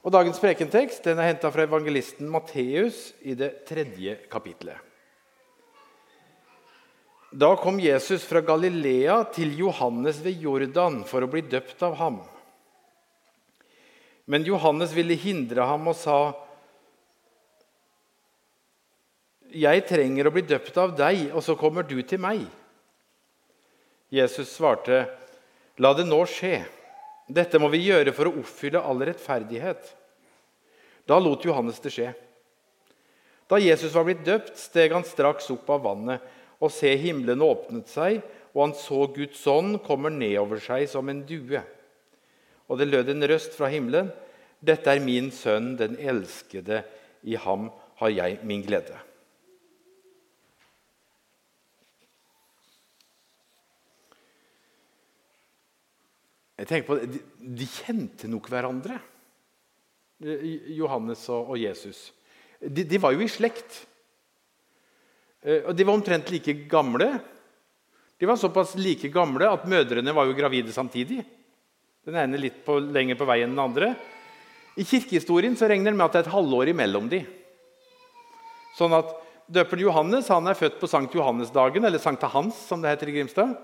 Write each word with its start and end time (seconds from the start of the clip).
Og 0.00 0.12
Dagens 0.14 0.40
prekentekst 0.40 1.04
den 1.04 1.18
er 1.20 1.28
henta 1.28 1.50
fra 1.52 1.66
evangelisten 1.66 2.28
Matteus 2.32 3.10
i 3.20 3.34
det 3.36 3.66
tredje 3.68 4.16
kapitlet. 4.32 4.78
Da 7.30 7.52
kom 7.60 7.76
Jesus 7.78 8.24
fra 8.26 8.40
Galilea 8.42 9.20
til 9.34 9.52
Johannes 9.60 10.18
ved 10.24 10.40
Jordan 10.42 11.02
for 11.06 11.22
å 11.22 11.28
bli 11.30 11.44
døpt 11.46 11.84
av 11.86 11.94
ham. 12.00 12.16
Men 14.26 14.46
Johannes 14.46 14.94
ville 14.96 15.14
hindre 15.18 15.68
ham 15.68 15.86
og 15.92 15.96
sa, 15.96 16.32
'Jeg 19.50 19.86
trenger 19.86 20.26
å 20.26 20.30
bli 20.30 20.42
døpt 20.42 20.76
av 20.78 20.96
deg, 20.96 21.34
og 21.34 21.42
så 21.42 21.56
kommer 21.58 21.82
du 21.82 22.02
til 22.02 22.18
meg.' 22.18 22.46
Jesus 24.10 24.48
svarte, 24.48 25.10
'La 25.78 25.92
det 25.92 26.06
nå 26.06 26.24
skje.' 26.24 26.79
Dette 27.30 27.60
må 27.62 27.68
vi 27.70 27.84
gjøre 27.86 28.12
for 28.14 28.26
å 28.26 28.34
oppfylle 28.40 28.82
all 28.82 29.04
rettferdighet. 29.06 29.92
Da 31.06 31.18
lot 31.22 31.44
Johannes 31.46 31.80
det 31.82 31.92
skje. 31.94 32.10
Da 33.50 33.58
Jesus 33.58 33.94
var 33.94 34.06
blitt 34.06 34.24
døpt, 34.26 34.56
steg 34.58 34.94
han 34.94 35.06
straks 35.06 35.48
opp 35.54 35.70
av 35.74 35.82
vannet, 35.86 36.22
og 36.60 36.70
se, 36.74 36.90
himmelen 37.00 37.42
åpnet 37.42 37.90
seg, 37.90 38.20
og 38.52 38.64
han 38.64 38.74
så 38.78 39.04
Guds 39.14 39.42
ånd 39.50 39.78
kommer 39.86 40.12
nedover 40.12 40.60
seg 40.62 40.86
som 40.90 41.08
en 41.10 41.22
due. 41.26 41.62
Og 42.70 42.78
det 42.78 42.90
lød 42.90 43.10
en 43.10 43.26
røst 43.30 43.56
fra 43.58 43.70
himmelen. 43.72 44.10
Dette 44.60 44.92
er 44.92 45.02
min 45.02 45.30
sønn, 45.34 45.72
den 45.78 45.96
elskede. 45.98 46.84
I 47.26 47.38
ham 47.40 47.70
har 48.02 48.12
jeg 48.14 48.38
min 48.46 48.62
glede. 48.66 48.98
Jeg 56.60 56.68
tenker 56.68 56.88
på, 56.90 56.98
det, 57.00 57.22
de 57.40 57.66
kjente 57.68 58.28
nok 58.28 58.50
hverandre, 58.52 58.98
Johannes 60.76 61.22
og, 61.32 61.54
og 61.54 61.56
Jesus. 61.56 62.10
De, 62.60 62.84
de, 62.84 62.98
var 63.00 63.14
jo 63.16 63.22
i 63.24 63.30
slekt. 63.32 63.78
Eh, 65.40 65.64
og 65.64 65.72
De 65.72 65.86
var 65.88 65.96
omtrent 65.96 66.28
like 66.28 66.52
gamle. 66.68 67.08
De 68.20 68.28
var 68.28 68.36
såpass 68.36 68.74
like 68.76 69.08
gamle 69.08 69.48
at 69.48 69.64
mødrene 69.64 70.12
var 70.12 70.28
jo 70.28 70.36
gravide 70.36 70.74
samtidig. 70.76 71.22
Den 72.04 72.18
ene 72.20 72.40
litt 72.40 72.60
på, 72.66 72.76
lenger 72.76 73.16
på 73.16 73.28
vei 73.28 73.40
enn 73.46 73.54
den 73.54 73.64
andre. 73.64 73.94
I 74.76 74.84
kirkehistorien 74.84 75.56
så 75.56 75.68
regner 75.70 75.94
det 75.94 75.96
med 75.96 76.10
at 76.10 76.18
det 76.18 76.20
er 76.20 76.28
et 76.28 76.34
halvår 76.36 76.74
imellom 76.74 77.08
de. 77.08 77.24
Sånn 78.76 78.92
at 78.96 79.16
Døperen 79.50 79.82
Johannes 79.82 80.28
han 80.30 80.46
er 80.46 80.58
født 80.58 80.76
på 80.78 80.88
Sankt 80.90 81.16
Johannesdagen, 81.16 81.82
eller 81.88 81.98
Sankta 81.98 82.28
Hans, 82.30 82.60
som 82.68 82.84
det 82.84 82.92
heter 82.92 83.08
i 83.10 83.16
Grimstad. 83.16 83.56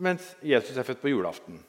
Mens 0.00 0.32
Jesus 0.40 0.80
er 0.80 0.88
født 0.88 1.04
på 1.04 1.12
julaften. 1.12 1.60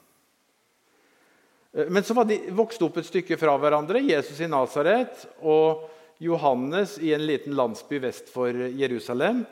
Eh, 1.72 1.88
men 1.88 2.04
så 2.04 2.14
var 2.16 2.28
de 2.28 2.38
vokste 2.54 2.86
opp 2.86 3.00
et 3.00 3.08
stykke 3.08 3.38
fra 3.40 3.56
hverandre. 3.60 4.02
Jesus 4.04 4.40
i 4.42 4.50
Nasaret 4.50 5.24
og 5.40 5.88
Johannes 6.22 6.98
i 7.02 7.14
en 7.16 7.24
liten 7.26 7.56
landsby 7.58 7.98
vest 8.02 8.30
for 8.32 8.52
Jerusalem. 8.52 9.42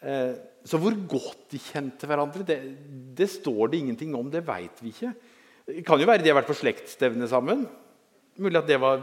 Eh, 0.00 0.32
så 0.64 0.78
hvor 0.78 0.96
godt 1.10 1.50
de 1.52 1.60
kjente 1.62 2.06
hverandre, 2.06 2.46
det, 2.46 2.58
det 3.18 3.28
står 3.30 3.72
det 3.72 3.82
ingenting 3.82 4.16
om. 4.18 4.30
Det 4.30 4.44
veit 4.46 4.82
vi 4.82 4.94
ikke. 4.94 5.12
Det 5.68 5.84
kan 5.86 6.00
jo 6.00 6.08
være 6.08 6.22
de 6.22 6.30
har 6.32 6.40
vært 6.40 6.50
på 6.50 6.58
slektsstevne 6.58 7.28
sammen. 7.30 7.66
Mulig 8.42 8.58
at 8.58 8.70
det 8.70 8.80
var 8.82 9.02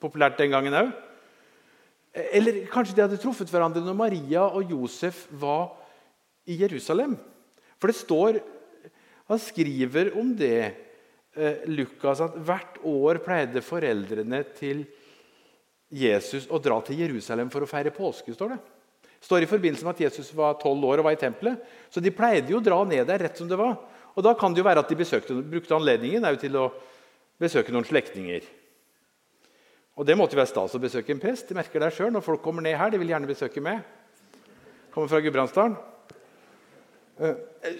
populært 0.00 0.38
den 0.40 0.54
gangen 0.54 0.74
òg. 0.74 0.92
Eller 2.10 2.64
kanskje 2.70 2.96
de 2.96 3.04
hadde 3.04 3.20
truffet 3.22 3.50
hverandre 3.52 3.82
når 3.84 3.94
Maria 3.94 4.42
og 4.48 4.72
Josef 4.72 5.28
var 5.38 5.76
i 6.50 6.56
Jerusalem. 6.58 7.14
For 7.78 7.90
det 7.90 8.00
står 8.00 8.40
Han 9.30 9.38
skriver 9.38 10.08
om 10.18 10.32
det 10.34 10.56
Eh, 10.66 10.89
Lukas 11.70 12.20
at 12.24 12.34
hvert 12.42 12.80
år 12.82 13.20
pleide 13.22 13.62
foreldrene 13.62 14.42
til 14.56 14.82
Jesus 15.90 16.48
å 16.50 16.58
dra 16.62 16.78
til 16.86 16.98
Jerusalem 17.02 17.50
for 17.50 17.62
å 17.62 17.70
feire 17.70 17.92
påske. 17.94 18.34
står 18.34 18.54
det. 18.54 18.58
står 19.20 19.42
i 19.42 19.50
forbindelse 19.50 19.84
med 19.84 19.94
at 19.94 20.00
Jesus 20.00 20.34
var 20.34 20.58
tolv 20.58 20.84
år 20.84 20.98
og 20.98 21.04
var 21.04 21.12
i 21.12 21.20
tempelet. 21.20 21.58
Så 21.90 22.00
de 22.00 22.10
pleide 22.10 22.50
jo 22.50 22.58
å 22.58 22.64
dra 22.64 22.82
ned 22.84 23.06
der 23.06 23.18
rett 23.18 23.36
som 23.36 23.48
det 23.48 23.58
var. 23.58 23.76
Og 24.16 24.22
Da 24.22 24.34
kan 24.34 24.52
det 24.52 24.58
jo 24.58 24.64
være 24.64 24.80
at 24.80 24.88
de 24.88 24.96
besøkte, 24.96 25.34
brukte 25.42 25.74
anledningen 25.74 26.26
til 26.38 26.56
å 26.56 26.72
besøke 27.38 27.72
noen 27.72 27.84
slektninger. 27.84 28.42
Og 29.96 30.06
Det 30.06 30.16
måtte 30.16 30.34
jo 30.34 30.42
være 30.42 30.50
stas 30.50 30.74
å 30.74 30.82
besøke 30.82 31.12
en 31.12 31.20
prest. 31.20 31.48
De 31.48 31.54
merker 31.54 31.80
det 31.80 31.92
selv. 31.92 32.12
Når 32.12 32.22
folk 32.22 32.42
kommer 32.42 32.62
ned 32.62 32.76
her, 32.76 32.90
de 32.90 32.98
vil 32.98 33.08
gjerne 33.08 33.26
besøke 33.26 33.60
meg. 33.60 33.82
Kommer 34.90 35.08
fra 35.08 35.20
Gudbrandsdalen. 35.20 35.76
Eh, 37.20 37.34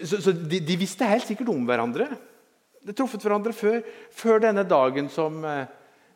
så 0.05 0.33
de, 0.33 0.61
de 0.61 0.77
visste 0.77 1.09
helt 1.09 1.25
sikkert 1.27 1.49
om 1.49 1.65
hverandre 1.67 2.11
de 2.81 2.95
truffet 2.97 3.25
hverandre 3.25 3.53
før, 3.57 3.83
før, 4.15 4.41
denne 4.45 4.65
dagen 4.69 5.11
som 5.13 5.43
eh, 5.45 5.69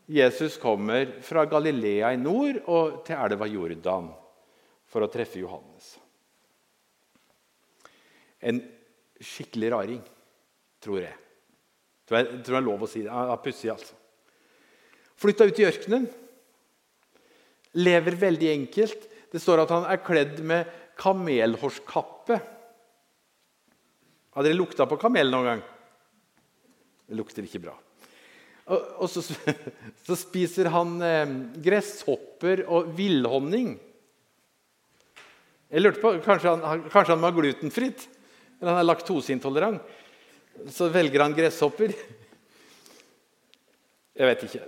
Jesus 0.08 0.56
kommer 0.60 1.18
fra 1.24 1.44
Galilea 1.48 2.12
i 2.14 2.20
nord 2.20 2.62
og 2.72 3.02
til 3.06 3.20
elva 3.20 3.48
Jordan 3.48 4.08
for 4.88 5.04
å 5.04 5.10
treffe 5.12 5.42
Johannes. 5.42 5.94
En 8.44 8.60
skikkelig 9.24 9.70
raring, 9.72 10.00
tror 10.84 11.02
jeg. 11.04 11.16
Tror 12.04 12.20
jeg, 12.20 12.40
tror 12.44 12.56
jeg 12.56 12.60
er 12.60 12.66
lov 12.66 12.84
å 12.84 12.90
si 12.90 13.00
det. 13.04 13.08
Ja, 13.08 13.36
Pussig, 13.40 13.70
altså. 13.72 13.96
Flytta 15.20 15.48
ut 15.48 15.60
i 15.60 15.66
ørkenen. 15.68 16.08
Lever 17.80 18.18
veldig 18.20 18.50
enkelt. 18.52 19.06
Det 19.32 19.40
står 19.42 19.64
at 19.64 19.72
han 19.72 19.86
er 19.88 20.02
kledd 20.04 20.42
med 20.46 20.68
kamelhårskappe. 21.00 22.40
Har 24.34 24.46
dere 24.46 24.58
lukta 24.58 24.86
på 24.90 25.00
kamel 25.00 25.32
noen 25.32 25.48
gang? 25.48 25.64
Det 27.04 27.18
lukter 27.18 27.46
ikke 27.46 27.62
bra. 27.66 27.74
Og, 28.72 28.84
og 29.04 29.10
så, 29.12 29.20
så, 30.06 30.16
spiser 30.16 30.70
han 30.72 30.96
eh, 31.04 31.34
gresshopper 31.64 32.64
og 32.64 32.94
villhonning. 32.96 33.74
Jeg 35.74 35.82
lurte 35.82 36.00
på, 36.00 36.14
Kanskje 36.24 36.54
han, 36.54 36.86
kanskje 36.88 37.16
han 37.16 37.24
var 37.24 37.34
glutenfritt? 37.36 38.06
Eller 38.60 38.72
han 38.72 38.80
er 38.80 38.88
laktoseintolerant? 38.88 39.82
Så 40.72 40.88
velger 40.94 41.24
han 41.24 41.36
gresshopper. 41.36 41.92
Jeg 44.14 44.30
vet 44.30 44.44
ikke. 44.46 44.62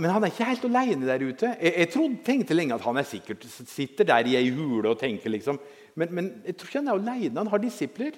Men 0.00 0.12
han 0.12 0.24
er 0.24 0.32
ikke 0.32 0.48
helt 0.48 0.66
aleine 0.68 1.08
der 1.08 1.22
ute. 1.24 1.50
Jeg, 1.60 1.72
jeg 1.80 1.90
trodde, 1.92 2.20
tenkte 2.24 2.56
lenge 2.56 2.76
at 2.76 2.84
han 2.84 3.00
er 3.00 3.08
sikkert 3.08 3.44
sitter 3.48 4.06
der 4.08 4.28
i 4.28 4.36
ei 4.36 4.52
hule 4.52 4.92
og 4.92 5.00
tenker. 5.00 5.32
liksom. 5.32 5.58
Men, 5.96 6.12
men 6.12 6.30
jeg 6.44 6.56
tror 6.56 6.70
ikke 6.70 6.82
han 6.82 6.92
er 6.92 7.00
aleine. 7.00 7.40
Han 7.40 7.52
har 7.52 7.62
disipler. 7.62 8.16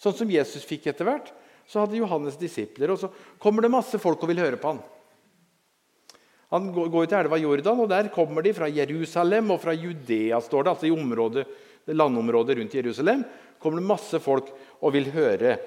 Sånn 0.00 0.16
som 0.18 0.30
Jesus 0.30 0.66
fikk 0.66 0.88
etter 0.90 1.06
hvert 1.06 1.30
så 1.70 1.84
hadde 1.84 2.00
Johannes 2.00 2.38
disipler. 2.40 2.90
Og 2.90 2.98
så 2.98 3.10
kommer 3.38 3.62
det 3.62 3.72
masse 3.72 4.00
folk 4.02 4.22
og 4.24 4.32
vil 4.32 4.42
høre 4.42 4.58
på 4.58 4.74
han. 4.74 4.80
Han 6.50 6.70
går 6.74 7.06
til 7.06 7.18
elva 7.20 7.38
Jordan, 7.38 7.84
og 7.84 7.90
der 7.92 8.08
kommer 8.10 8.42
de 8.42 8.52
fra 8.56 8.66
Jerusalem 8.66 9.52
og 9.54 9.60
fra 9.62 9.74
Judea. 9.76 10.40
står 10.42 10.64
det, 10.64 10.70
altså 10.72 10.88
i 10.88 10.90
området, 10.90 11.46
det 11.86 11.94
landområdet 11.94 12.58
rundt 12.58 12.74
Jerusalem 12.74 13.22
kommer 13.60 13.78
det 13.78 13.86
masse 13.86 14.18
folk 14.20 14.50
og 14.80 14.92
vil 14.92 15.12
høre 15.14 15.58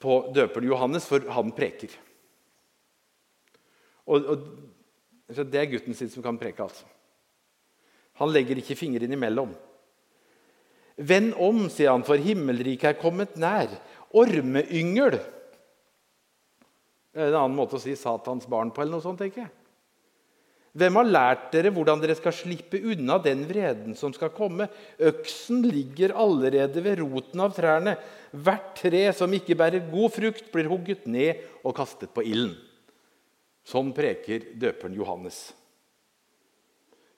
på 0.00 0.18
døperen 0.34 0.66
Johannes, 0.66 1.06
for 1.06 1.22
han 1.30 1.52
preker. 1.52 1.94
Og, 4.08 4.24
og, 4.24 4.38
Det 5.28 5.60
er 5.60 5.70
gutten 5.70 5.94
sin 5.94 6.10
som 6.10 6.22
kan 6.22 6.38
preke. 6.38 6.62
altså. 6.62 6.84
Han 8.18 8.32
legger 8.32 8.58
ikke 8.58 8.78
fingeren 8.78 9.12
imellom. 9.12 9.52
Vend 10.96 11.34
om, 11.38 11.68
sier 11.70 11.92
han, 11.92 12.02
for 12.02 12.18
himmelriket 12.18 12.88
er 12.90 12.98
kommet 12.98 13.36
nær. 13.36 13.68
Ormeyngel 14.16 15.18
En 17.18 17.34
annen 17.34 17.56
måte 17.56 17.76
å 17.76 17.82
si 17.82 17.96
Satans 17.98 18.46
barn 18.46 18.70
på. 18.70 18.82
eller 18.82 18.98
noe 18.98 19.02
sånt, 19.04 19.18
tenker 19.18 19.42
jeg. 19.42 19.52
Hvem 20.78 20.98
har 21.00 21.08
lært 21.08 21.46
dere 21.50 21.72
hvordan 21.74 21.98
dere 21.98 22.14
skal 22.14 22.34
slippe 22.36 22.78
unna 22.92 23.16
den 23.22 23.42
vreden 23.48 23.96
som 23.98 24.12
skal 24.14 24.30
komme? 24.36 24.68
Øksen 25.00 25.64
ligger 25.66 26.14
allerede 26.14 26.82
ved 26.84 27.00
roten 27.00 27.42
av 27.42 27.56
trærne. 27.56 27.96
Hvert 28.30 28.74
tre 28.78 29.02
som 29.16 29.32
ikke 29.34 29.56
bærer 29.58 29.88
god 29.90 30.14
frukt, 30.14 30.52
blir 30.52 30.68
hugget 30.70 31.08
ned 31.10 31.40
og 31.64 31.74
kastet 31.80 32.12
på 32.14 32.22
ilden. 32.22 32.54
Sånn 33.66 33.90
preker 33.96 34.52
døperen 34.60 34.94
Johannes. 34.96 35.40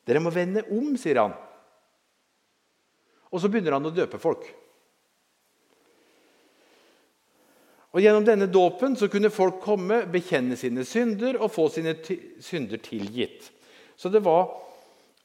Dere 0.08 0.22
må 0.22 0.32
vende 0.34 0.64
om, 0.72 0.94
sier 0.98 1.20
han. 1.20 1.36
Og 3.30 3.42
så 3.42 3.50
begynner 3.50 3.76
han 3.76 3.86
å 3.86 3.94
døpe 3.94 4.18
folk. 4.18 4.48
Og 7.90 8.04
Gjennom 8.04 8.26
denne 8.26 8.46
dåpen 8.46 8.94
så 8.98 9.08
kunne 9.10 9.32
folk 9.34 9.58
komme, 9.64 10.04
bekjenne 10.10 10.58
sine 10.58 10.84
synder 10.86 11.40
og 11.40 11.50
få 11.50 11.66
sine 11.74 11.96
synder 12.42 12.78
tilgitt. 12.84 13.48
Så 13.98 14.12
det 14.12 14.22
var 14.22 14.52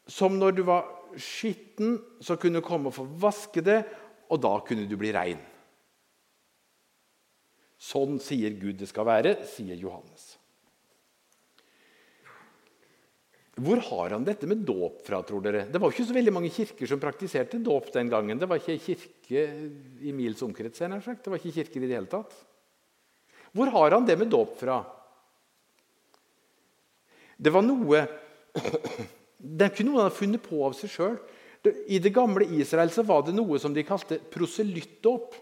som 0.09 0.37
når 0.37 0.55
du 0.57 0.63
var 0.65 0.87
skitten, 1.17 1.99
så 2.21 2.37
kunne 2.37 2.61
du 2.61 2.65
komme 2.65 2.89
og 2.89 2.97
få 2.97 3.05
vaske 3.21 3.61
det, 3.65 3.83
og 4.29 4.41
da 4.41 4.55
kunne 4.65 4.87
du 4.89 4.97
bli 4.99 5.13
rein. 5.13 5.41
Sånn 7.81 8.17
sier 8.23 8.55
Gud 8.57 8.79
det 8.81 8.89
skal 8.89 9.07
være, 9.07 9.35
sier 9.49 9.77
Johannes. 9.77 10.33
Hvor 13.55 13.79
har 13.87 14.17
han 14.17 14.25
dette 14.27 14.49
med 14.51 14.65
dåp 14.67 14.99
fra, 15.05 15.21
tror 15.23 15.43
dere? 15.45 15.63
Det 15.71 15.79
var 15.79 15.93
ikke 15.93 16.07
så 16.09 16.15
veldig 16.17 16.33
mange 16.35 16.51
kirker 16.51 16.89
som 16.91 16.99
praktiserte 16.99 17.61
dåp 17.63 17.87
den 17.93 18.09
gangen. 18.11 18.41
Det 18.41 18.49
var 18.51 18.59
ikke 18.59 18.81
kirke 18.83 19.45
i 20.03 20.11
mils 20.15 20.43
omkrets. 20.43 20.81
Det 20.81 21.31
var 21.31 21.39
ikke 21.39 21.61
kirker 21.61 21.85
i 21.85 21.87
det 21.87 21.95
hele 21.95 22.11
tatt. 22.11 22.35
Hvor 23.55 23.71
har 23.71 23.95
han 23.95 24.05
det 24.07 24.17
med 24.19 24.31
dåp 24.33 24.57
fra? 24.59 24.81
Det 27.37 27.51
var 27.51 27.63
noe 27.63 28.03
Det 29.45 29.65
er 29.65 29.71
ikke 29.71 29.85
noe 29.85 29.99
han 30.01 30.09
har 30.09 30.15
funnet 30.15 30.43
på 30.43 30.59
av 30.65 30.73
seg 30.75 30.91
sjøl. 30.91 31.17
I 31.91 31.99
det 32.01 32.11
gamle 32.13 32.47
Israel 32.57 32.91
så 32.93 33.03
var 33.05 33.23
det 33.25 33.35
noe 33.35 33.59
som 33.61 33.73
de 33.73 33.83
kalte 33.85 34.17
proselyttdåp. 34.31 35.35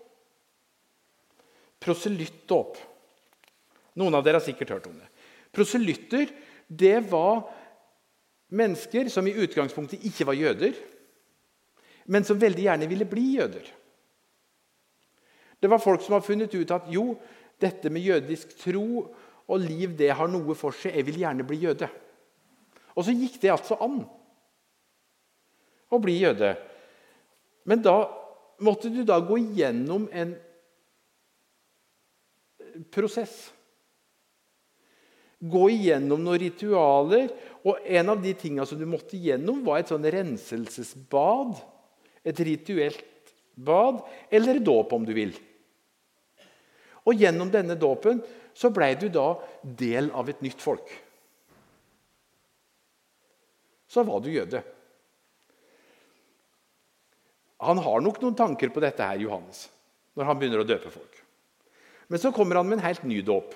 Proselyttdåp. 1.83 2.79
Noen 4.01 4.17
av 4.17 4.25
dere 4.25 4.41
har 4.41 4.45
sikkert 4.45 4.73
hørt 4.75 4.89
om 4.89 4.97
det. 4.97 5.07
Proselytter 5.53 6.31
det 6.67 6.97
var 7.11 7.45
mennesker 8.53 9.09
som 9.13 9.27
i 9.27 9.35
utgangspunktet 9.45 10.03
ikke 10.07 10.27
var 10.29 10.37
jøder, 10.37 10.73
men 12.05 12.25
som 12.27 12.39
veldig 12.39 12.65
gjerne 12.65 12.89
ville 12.89 13.07
bli 13.09 13.25
jøder. 13.37 13.69
Det 15.63 15.69
var 15.71 15.79
folk 15.79 16.03
som 16.03 16.17
har 16.17 16.25
funnet 16.25 16.53
ut 16.55 16.71
at 16.75 16.89
jo, 16.91 17.13
dette 17.61 17.91
med 17.93 18.05
jødisk 18.05 18.55
tro 18.59 19.05
og 19.43 19.61
liv 19.61 19.93
det 19.99 20.11
har 20.15 20.29
noe 20.31 20.55
for 20.57 20.75
seg. 20.75 20.95
Jeg 20.97 21.07
vil 21.07 21.21
gjerne 21.23 21.45
bli 21.47 21.59
jøde. 21.65 21.89
Og 22.93 23.05
så 23.05 23.15
gikk 23.15 23.39
det 23.41 23.53
altså 23.53 23.77
an 23.83 24.01
å 25.93 25.99
bli 26.01 26.17
jøde. 26.21 26.53
Men 27.69 27.83
da 27.83 27.97
måtte 28.63 28.91
du 28.91 29.03
da 29.07 29.19
gå 29.23 29.37
igjennom 29.41 30.07
en 30.11 30.33
prosess. 32.93 33.51
Gå 35.43 35.67
igjennom 35.73 36.21
noen 36.23 36.41
ritualer. 36.45 37.31
Og 37.67 37.83
en 37.83 38.13
av 38.13 38.21
de 38.23 38.33
tingene 38.37 38.67
som 38.67 38.79
du 38.79 38.85
måtte 38.89 39.17
igjennom, 39.17 39.63
var 39.65 39.81
et 39.81 39.91
sånn 39.91 40.07
renselsesbad. 40.15 41.57
Et 42.23 42.39
rituelt 42.47 43.33
bad, 43.53 43.99
eller 44.33 44.61
dåp, 44.63 44.93
om 44.95 45.03
du 45.05 45.11
vil. 45.15 45.33
Og 47.03 47.19
gjennom 47.19 47.49
denne 47.51 47.75
dåpen 47.79 48.21
så 48.55 48.69
blei 48.73 48.93
du 48.99 49.09
da 49.11 49.33
del 49.63 50.11
av 50.15 50.29
et 50.29 50.43
nytt 50.45 50.61
folk. 50.61 50.87
Så 53.89 54.05
var 54.07 54.21
du 54.23 54.31
jøde. 54.33 54.63
Han 57.63 57.79
har 57.79 58.01
nok 58.03 58.19
noen 58.21 58.35
tanker 58.35 58.71
på 58.73 58.81
dette, 58.83 59.05
her, 59.05 59.21
Johannes, 59.21 59.67
når 60.17 60.27
han 60.27 60.39
begynner 60.39 60.63
å 60.63 60.67
døpe 60.67 60.91
folk. 60.91 61.19
Men 62.11 62.19
så 62.19 62.33
kommer 62.35 62.59
han 62.59 62.67
med 62.67 62.79
en 62.79 62.87
helt 62.87 63.05
ny 63.07 63.21
dåp. 63.25 63.53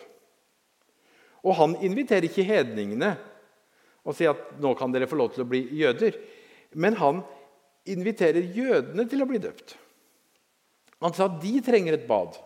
Og 1.44 1.56
han 1.58 1.76
inviterer 1.84 2.28
ikke 2.28 2.46
hedningene 2.48 3.16
og 4.08 4.16
sier 4.16 4.32
at 4.32 4.56
nå 4.64 4.72
kan 4.80 4.94
dere 4.94 5.10
få 5.10 5.20
lov 5.20 5.34
til 5.34 5.44
å 5.44 5.50
bli 5.50 5.66
jøder. 5.78 6.16
Men 6.80 6.96
han 7.00 7.22
inviterer 7.88 8.54
jødene 8.56 9.06
til 9.10 9.24
å 9.24 9.28
bli 9.30 9.42
døpt. 9.44 9.76
Han 11.04 11.14
sa 11.14 11.28
at 11.28 11.42
de 11.44 11.60
trenger 11.64 11.98
et 11.98 12.08
bad. 12.10 12.38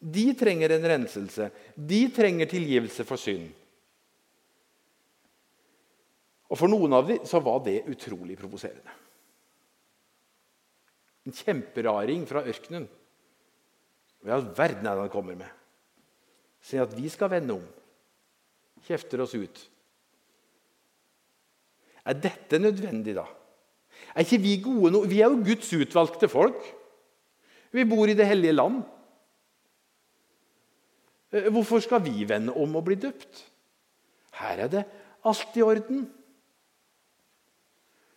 De 0.00 0.30
trenger 0.34 0.72
en 0.72 0.86
renselse. 0.94 1.50
De 1.76 2.00
trenger 2.14 2.48
tilgivelse 2.48 3.04
for 3.04 3.20
synd. 3.20 3.50
Og 6.50 6.58
For 6.58 6.72
noen 6.72 6.96
av 6.96 7.06
dem 7.06 7.26
så 7.28 7.38
var 7.44 7.60
det 7.66 7.84
utrolig 7.92 8.38
provoserende. 8.40 8.96
En 11.28 11.36
kjemperaring 11.36 12.24
fra 12.26 12.42
ørkenen. 12.48 12.88
Hva 14.20 14.32
i 14.32 14.34
all 14.36 14.48
verden 14.56 14.88
er 14.88 14.96
det 14.96 15.04
han 15.04 15.12
kommer 15.12 15.36
med? 15.38 15.50
Sier 16.64 16.84
at 16.84 16.96
vi 16.96 17.08
skal 17.12 17.30
vende 17.32 17.56
om. 17.60 17.66
Kjefter 18.88 19.22
oss 19.22 19.36
ut. 19.36 19.60
Er 22.08 22.16
dette 22.16 22.58
nødvendig, 22.58 23.14
da? 23.20 23.26
Er 24.16 24.24
ikke 24.24 24.40
Vi 24.42 24.56
gode 24.64 24.90
noe? 24.94 25.08
Vi 25.08 25.20
er 25.20 25.28
jo 25.28 25.44
Guds 25.44 25.70
utvalgte 25.76 26.28
folk. 26.32 26.58
Vi 27.70 27.84
bor 27.86 28.08
i 28.08 28.16
det 28.16 28.26
hellige 28.26 28.56
land. 28.56 28.80
Eh, 31.32 31.50
hvorfor 31.52 31.80
skal 31.80 32.02
vi 32.04 32.28
vende 32.28 32.52
om 32.52 32.76
og 32.76 32.84
bli 32.84 32.98
døpt? 32.98 33.44
Her 34.40 34.64
er 34.66 34.72
det 34.72 34.84
alt 35.24 35.56
i 35.56 35.62
orden. 35.62 36.04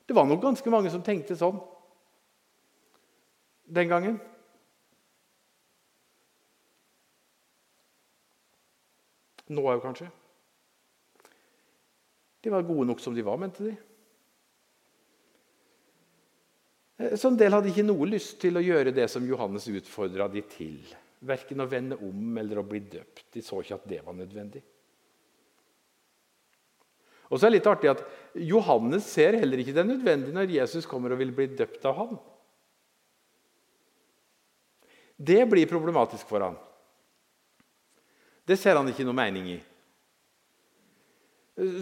Det 0.08 0.16
var 0.16 0.26
nok 0.26 0.42
ganske 0.42 0.70
mange 0.70 0.92
som 0.92 1.04
tenkte 1.04 1.38
sånn 1.40 1.62
den 3.74 3.90
gangen. 3.90 4.20
Nå 9.54 9.64
òg, 9.68 9.82
kanskje. 9.84 10.10
De 12.44 12.52
var 12.52 12.66
gode 12.68 12.88
nok 12.90 13.00
som 13.00 13.16
de 13.16 13.24
var, 13.24 13.40
mente 13.40 13.64
de. 13.64 13.74
Eh, 16.98 17.16
så 17.20 17.30
en 17.30 17.40
del 17.40 17.56
hadde 17.56 17.72
ikke 17.72 17.86
noe 17.86 18.08
lyst 18.10 18.40
til 18.42 18.60
å 18.60 18.64
gjøre 18.64 18.96
det 18.96 19.08
som 19.12 19.26
Johannes 19.28 19.70
utfordra 19.72 20.28
de 20.32 20.44
til. 20.52 20.80
Verken 21.24 21.64
å 21.64 21.70
vende 21.70 21.98
om 22.04 22.38
eller 22.40 22.60
å 22.60 22.66
bli 22.68 22.82
døpt. 22.84 23.26
De 23.34 23.44
så 23.46 23.62
ikke 23.64 23.78
at 23.80 23.90
det 23.90 24.02
var 24.04 24.16
nødvendig. 24.18 24.64
Og 27.32 27.40
så 27.40 27.48
er 27.48 27.54
det 27.54 27.58
litt 27.58 27.70
artig 27.72 27.90
at 27.90 28.04
Johannes 28.46 29.08
ser 29.10 29.40
heller 29.40 29.62
ikke 29.64 29.74
det 29.74 29.88
nødvendig 29.88 30.36
når 30.36 30.52
Jesus 30.54 30.86
kommer 30.90 31.16
og 31.16 31.22
vil 31.22 31.32
bli 31.34 31.48
døpt 31.58 31.88
av 31.90 31.98
ham. 31.98 32.14
Det 35.18 35.42
blir 35.50 35.70
problematisk 35.70 36.28
for 36.30 36.44
ham. 36.46 36.58
Det 38.44 38.58
ser 38.60 38.78
han 38.78 38.90
ikke 38.92 39.06
noe 39.08 39.18
mening 39.18 39.48
i. 39.56 39.60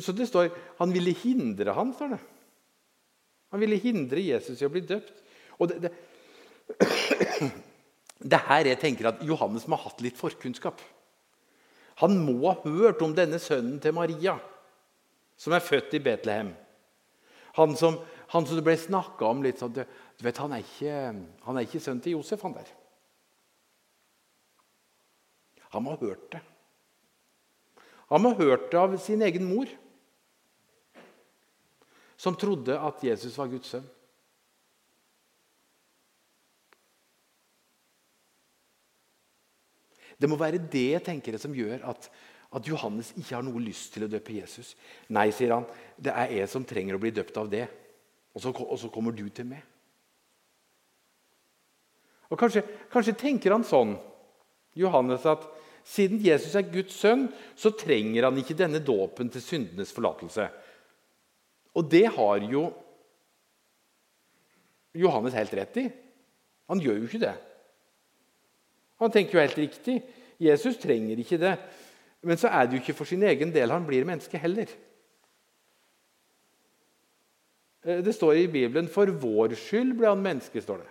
Så 0.04 0.14
det 0.16 0.28
står 0.30 0.52
han 0.78 0.94
ville 0.94 1.14
hindre 1.16 1.74
ham, 1.76 1.94
står 1.96 2.14
det. 2.16 2.22
Han 3.52 3.60
ville 3.60 3.80
hindre 3.82 4.24
Jesus 4.24 4.62
i 4.62 4.68
å 4.68 4.72
bli 4.72 4.84
døpt. 4.88 5.18
Og 5.60 5.72
det, 5.72 5.90
det, 5.90 5.92
det 8.22 8.40
her 8.48 8.70
jeg 8.70 8.80
tenker 8.82 9.10
at 9.10 9.22
Johannes 9.26 9.68
må 9.68 9.78
ha 9.80 9.90
hatt 9.90 10.02
litt 10.04 10.20
forkunnskap. 10.20 10.82
Han 12.02 12.18
må 12.24 12.38
ha 12.48 12.56
hørt 12.64 13.02
om 13.06 13.14
denne 13.18 13.40
sønnen 13.42 13.80
til 13.82 13.96
Maria, 13.98 14.38
som 15.38 15.54
er 15.54 15.66
født 15.66 15.96
i 15.98 16.04
Betlehem. 16.04 16.52
Han 17.58 17.76
som, 17.78 17.98
han 18.32 18.46
som 18.48 18.58
det 18.58 18.66
ble 18.66 18.78
snakka 18.80 19.28
om 19.28 19.42
litt 19.44 19.60
sånn 19.60 19.74
du, 19.76 19.84
vet, 20.22 20.38
han 20.38 20.54
er, 20.54 20.62
ikke, 20.64 20.96
han 21.48 21.58
er 21.58 21.66
ikke 21.66 21.82
sønnen 21.82 22.04
til 22.06 22.20
Josef, 22.20 22.44
han 22.46 22.56
der. 22.56 22.70
Han 25.72 25.86
må 25.86 25.96
ha 25.96 26.02
hørt 26.02 26.28
det. 26.34 26.42
Han 28.12 28.22
må 28.22 28.34
ha 28.34 28.44
hørt 28.44 28.68
det 28.72 28.80
av 28.80 28.94
sin 29.02 29.24
egen 29.26 29.48
mor, 29.48 29.70
som 32.20 32.38
trodde 32.38 32.76
at 32.78 33.02
Jesus 33.02 33.38
var 33.40 33.50
Guds 33.50 33.72
sønn. 33.74 33.88
Det 40.22 40.30
må 40.30 40.38
være 40.38 40.62
det 40.62 41.02
tenker 41.08 41.34
jeg, 41.34 41.42
som 41.42 41.56
gjør 41.56 41.82
at, 41.90 42.08
at, 42.54 42.68
Johannes 42.68 43.10
ikke 43.16 43.34
har 43.34 43.46
noe 43.46 43.64
lyst 43.64 43.96
til 43.96 44.06
å 44.06 44.12
døpe 44.12 44.36
Jesus. 44.38 44.75
Nei, 45.10 45.32
sier 45.34 45.56
han, 45.56 45.66
det 45.98 46.13
er 46.13 46.36
jeg 46.38 46.51
som 46.51 46.66
trenger 46.68 46.98
å 46.98 47.01
bli 47.01 47.13
døpt 47.16 47.40
av 47.42 47.50
det. 47.50 47.66
Og 48.36 48.44
så, 48.44 48.54
og 48.54 48.78
så 48.80 48.92
kommer 48.94 49.16
du 49.16 49.25
til 49.34 49.50
meg. 49.50 49.66
Og 52.32 52.40
kanskje, 52.40 52.63
kanskje 52.94 53.18
tenker 53.20 53.51
han 53.51 53.66
sånn, 53.68 53.98
Johannes, 54.80 55.25
at 55.28 55.50
siden 55.84 56.22
Jesus 56.24 56.54
er 56.56 56.70
Guds 56.72 56.96
sønn, 56.96 57.25
så 57.60 57.74
trenger 57.75 58.30
han 58.30 58.38
ikke 58.40 58.56
denne 58.56 58.80
dåpen 58.86 59.32
til 59.34 59.44
syndenes 59.44 59.92
forlatelse. 59.92 60.46
Og 61.75 61.88
det 61.92 62.06
har 62.13 62.46
jo 62.46 62.70
Johannes 65.01 65.36
helt 65.36 65.56
rett 65.56 65.80
i. 65.82 65.88
Han 66.72 66.80
gjør 66.84 67.00
jo 67.00 67.10
ikke 67.10 67.24
det. 67.25 67.36
Han 69.01 69.12
tenker 69.13 69.38
jo 69.38 69.43
helt 69.43 69.58
riktig. 69.58 69.98
Jesus 70.41 70.77
trenger 70.81 71.20
ikke 71.20 71.39
det. 71.41 71.55
Men 72.22 72.38
så 72.38 72.51
er 72.53 72.67
det 72.67 72.77
jo 72.77 72.84
ikke 72.84 72.98
for 73.00 73.10
sin 73.10 73.24
egen 73.25 73.53
del 73.53 73.74
han 73.74 73.86
blir 73.88 74.05
menneske 74.05 74.38
heller. 74.38 74.70
Eh, 77.84 78.01
det 78.05 78.13
står 78.15 78.34
i 78.43 78.48
Bibelen 78.48 78.88
'for 78.88 79.05
vår 79.10 79.55
skyld 79.58 79.98
ble 79.98 80.08
han 80.08 80.24
menneske'. 80.24 80.62
står 80.62 80.77
det. 80.77 80.89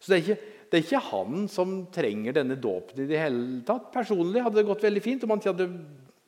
Så 0.00 0.12
det 0.12 0.16
er 0.16 0.22
ikke 0.24 0.42
det 0.66 0.78
er 0.78 0.82
ikke 0.82 1.08
han 1.12 1.48
som 1.48 1.86
trenger 1.94 2.32
denne 2.32 2.56
dåpen 2.60 3.04
i 3.04 3.06
det 3.06 3.18
hele 3.20 3.62
tatt. 3.66 3.92
Personlig 3.94 4.42
hadde 4.42 4.58
det 4.58 4.66
gått 4.66 4.82
veldig 4.82 5.02
fint 5.02 5.22
om 5.24 5.30
han 5.30 5.38
ikke 5.38 5.52
hadde 5.52 5.68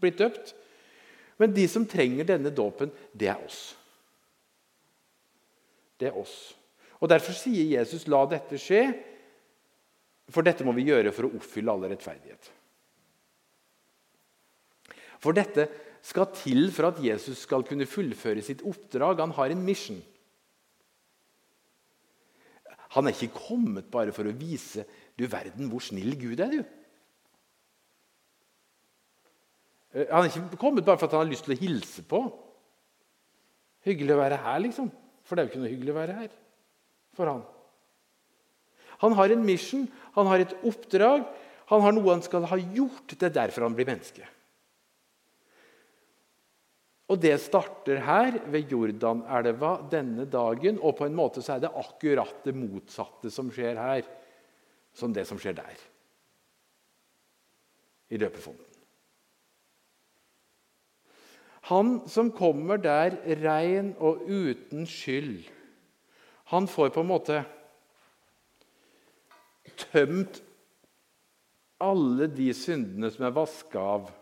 blitt 0.01 0.19
døpt. 0.19 0.55
Men 1.39 1.55
de 1.55 1.67
som 1.71 1.87
trenger 1.87 2.25
denne 2.25 2.51
dåpen, 2.55 2.93
det 3.19 3.29
er 3.33 3.45
oss. 3.45 3.77
Det 5.99 6.09
er 6.09 6.19
oss. 6.19 6.55
Og 7.01 7.09
Derfor 7.09 7.33
sier 7.33 7.79
Jesus, 7.79 8.07
'La 8.07 8.25
dette 8.27 8.59
skje', 8.59 8.95
for 10.33 10.45
dette 10.45 10.65
må 10.67 10.75
vi 10.77 10.89
gjøre 10.91 11.13
for 11.15 11.29
å 11.29 11.35
oppfylle 11.39 11.73
all 11.73 11.87
rettferdighet. 11.89 12.51
For 15.19 15.35
dette 15.35 15.67
skal 16.05 16.29
til 16.37 16.69
for 16.75 16.91
at 16.91 17.01
Jesus 17.03 17.43
skal 17.47 17.65
kunne 17.67 17.89
fullføre 17.89 18.45
sitt 18.45 18.63
oppdrag. 18.67 19.23
Han 19.25 19.35
har 19.37 19.55
en 19.55 19.65
mission. 19.65 19.99
Han 22.97 23.09
er 23.09 23.17
ikke 23.17 23.43
kommet 23.49 23.91
bare 23.93 24.15
for 24.17 24.29
å 24.29 24.37
vise 24.37 24.87
du 25.19 25.27
verden 25.29 25.69
hvor 25.73 25.83
snill 25.85 26.15
Gud 26.21 26.41
er. 26.41 26.53
du. 26.55 26.61
Eh, 29.93 30.07
han 30.09 30.25
er 30.25 30.31
ikke 30.31 30.61
kommet 30.61 30.87
bare 30.87 31.01
for 31.01 31.09
at 31.09 31.17
han 31.17 31.27
har 31.27 31.33
lyst 31.33 31.49
til 31.49 31.57
å 31.57 31.61
hilse 31.61 32.05
på. 32.09 32.23
Hyggelig 33.89 34.15
å 34.15 34.23
være 34.23 34.41
her, 34.45 34.63
liksom. 34.65 34.91
For 35.25 35.37
det 35.37 35.43
er 35.43 35.49
jo 35.49 35.53
ikke 35.53 35.63
noe 35.65 35.73
hyggelig 35.73 35.95
å 35.95 35.99
være 35.99 36.19
her 36.23 36.35
for 37.19 37.31
han. 37.31 37.43
Han 39.05 39.15
har 39.19 39.31
en 39.31 39.45
mission, 39.47 39.87
han 40.17 40.27
har 40.27 40.43
et 40.43 40.57
oppdrag, 40.67 41.27
han 41.69 41.85
har 41.85 41.95
noe 41.95 42.15
han 42.15 42.25
skal 42.25 42.49
ha 42.49 42.59
gjort. 42.59 43.15
Det 43.15 43.29
er 43.29 43.37
derfor 43.37 43.67
han 43.69 43.77
blir 43.77 43.89
menneske. 43.89 44.27
Og 47.09 47.21
Det 47.21 47.35
starter 47.41 48.03
her 48.05 48.37
ved 48.53 48.69
Jordanelva 48.69 49.79
denne 49.89 50.27
dagen, 50.29 50.81
og 50.83 50.99
på 50.99 51.07
en 51.07 51.17
måte 51.17 51.41
så 51.45 51.57
er 51.57 51.65
det 51.65 51.73
akkurat 51.73 52.43
det 52.45 52.53
motsatte 52.57 53.33
som 53.33 53.49
skjer 53.53 53.81
her, 53.81 54.03
som 54.93 55.15
det 55.15 55.25
som 55.29 55.41
skjer 55.41 55.57
der. 55.57 55.85
I 58.13 58.21
løpefonden. 58.21 58.65
Han 61.69 61.99
som 62.09 62.31
kommer 62.33 62.81
der 62.81 63.17
rein 63.43 63.93
og 64.01 64.25
uten 64.25 64.87
skyld, 64.89 65.45
han 66.49 66.69
får 66.69 66.95
på 66.95 67.03
en 67.05 67.11
måte 67.11 67.43
tømt 69.87 70.43
alle 71.83 72.27
de 72.33 72.51
syndene 72.57 73.11
som 73.15 73.29
er 73.29 73.35
vaska 73.37 73.83
av, 73.97 74.13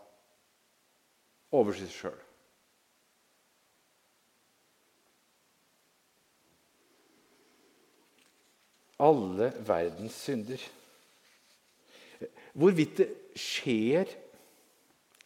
over 1.57 1.77
seg 1.79 1.93
sjøl. 1.95 2.23
alle 9.03 9.51
verdens 9.67 10.17
synder. 10.25 10.61
Hvorvidt 12.57 13.03
det 13.03 13.09
skjer 13.37 14.13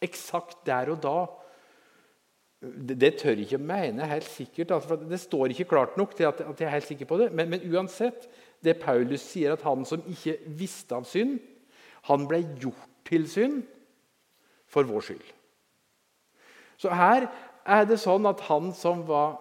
eksakt 0.03 0.65
der 0.67 0.91
og 0.91 0.99
da, 1.03 1.19
det, 2.61 3.15
tør 3.21 3.37
jeg 3.37 3.47
ikke 3.47 3.61
mene 3.61 4.09
helt 4.09 4.27
sikkert. 4.27 4.73
Altså, 4.75 4.97
det 4.99 5.19
står 5.21 5.53
ikke 5.53 5.69
klart 5.71 5.95
nok 5.97 6.15
til 6.17 6.27
at, 6.27 6.41
jeg 6.43 6.67
er 6.67 6.75
helt 6.75 6.89
sikker 6.89 7.09
på 7.09 7.21
det. 7.21 7.31
Men, 7.31 7.49
men, 7.53 7.63
uansett, 7.71 8.27
det 8.61 8.77
Paulus 8.81 9.23
sier, 9.25 9.55
at 9.55 9.65
han 9.65 9.85
som 9.87 10.03
ikke 10.09 10.37
visste 10.57 10.97
av 10.97 11.07
synd, 11.09 11.39
han 12.09 12.25
ble 12.29 12.41
gjort 12.61 12.89
til 13.07 13.27
synd 13.29 13.61
for 14.69 14.87
vår 14.87 15.05
skyld. 15.05 15.25
Så 16.81 16.93
her 16.97 17.27
er 17.65 17.85
det 17.85 17.99
sånn 18.01 18.25
at 18.29 18.41
han 18.47 18.71
som 18.77 19.03
var 19.09 19.37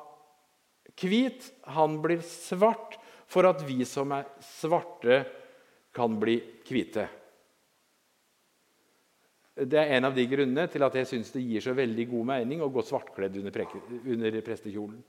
hvit, 1.00 1.46
han 1.72 2.00
blir 2.02 2.20
svart 2.26 2.98
for 3.30 3.46
at 3.48 3.62
vi 3.64 3.84
som 3.88 4.12
er 4.12 4.28
svarte, 4.44 5.22
kan 5.90 6.14
bli 6.22 6.36
hvite. 6.68 7.08
Det 9.66 9.76
er 9.76 9.96
en 9.96 10.06
av 10.06 10.14
de 10.14 10.22
grunnene 10.30 10.68
til 10.70 10.84
at 10.86 10.94
jeg 11.00 11.08
syns 11.10 11.32
det 11.34 11.42
gir 11.42 11.64
så 11.64 11.74
veldig 11.76 12.06
god 12.12 12.28
mening 12.28 12.62
å 12.62 12.70
gå 12.72 12.84
svartkledd 12.86 13.40
under, 13.40 13.64
under 14.14 14.38
prestekjolen. 14.46 15.00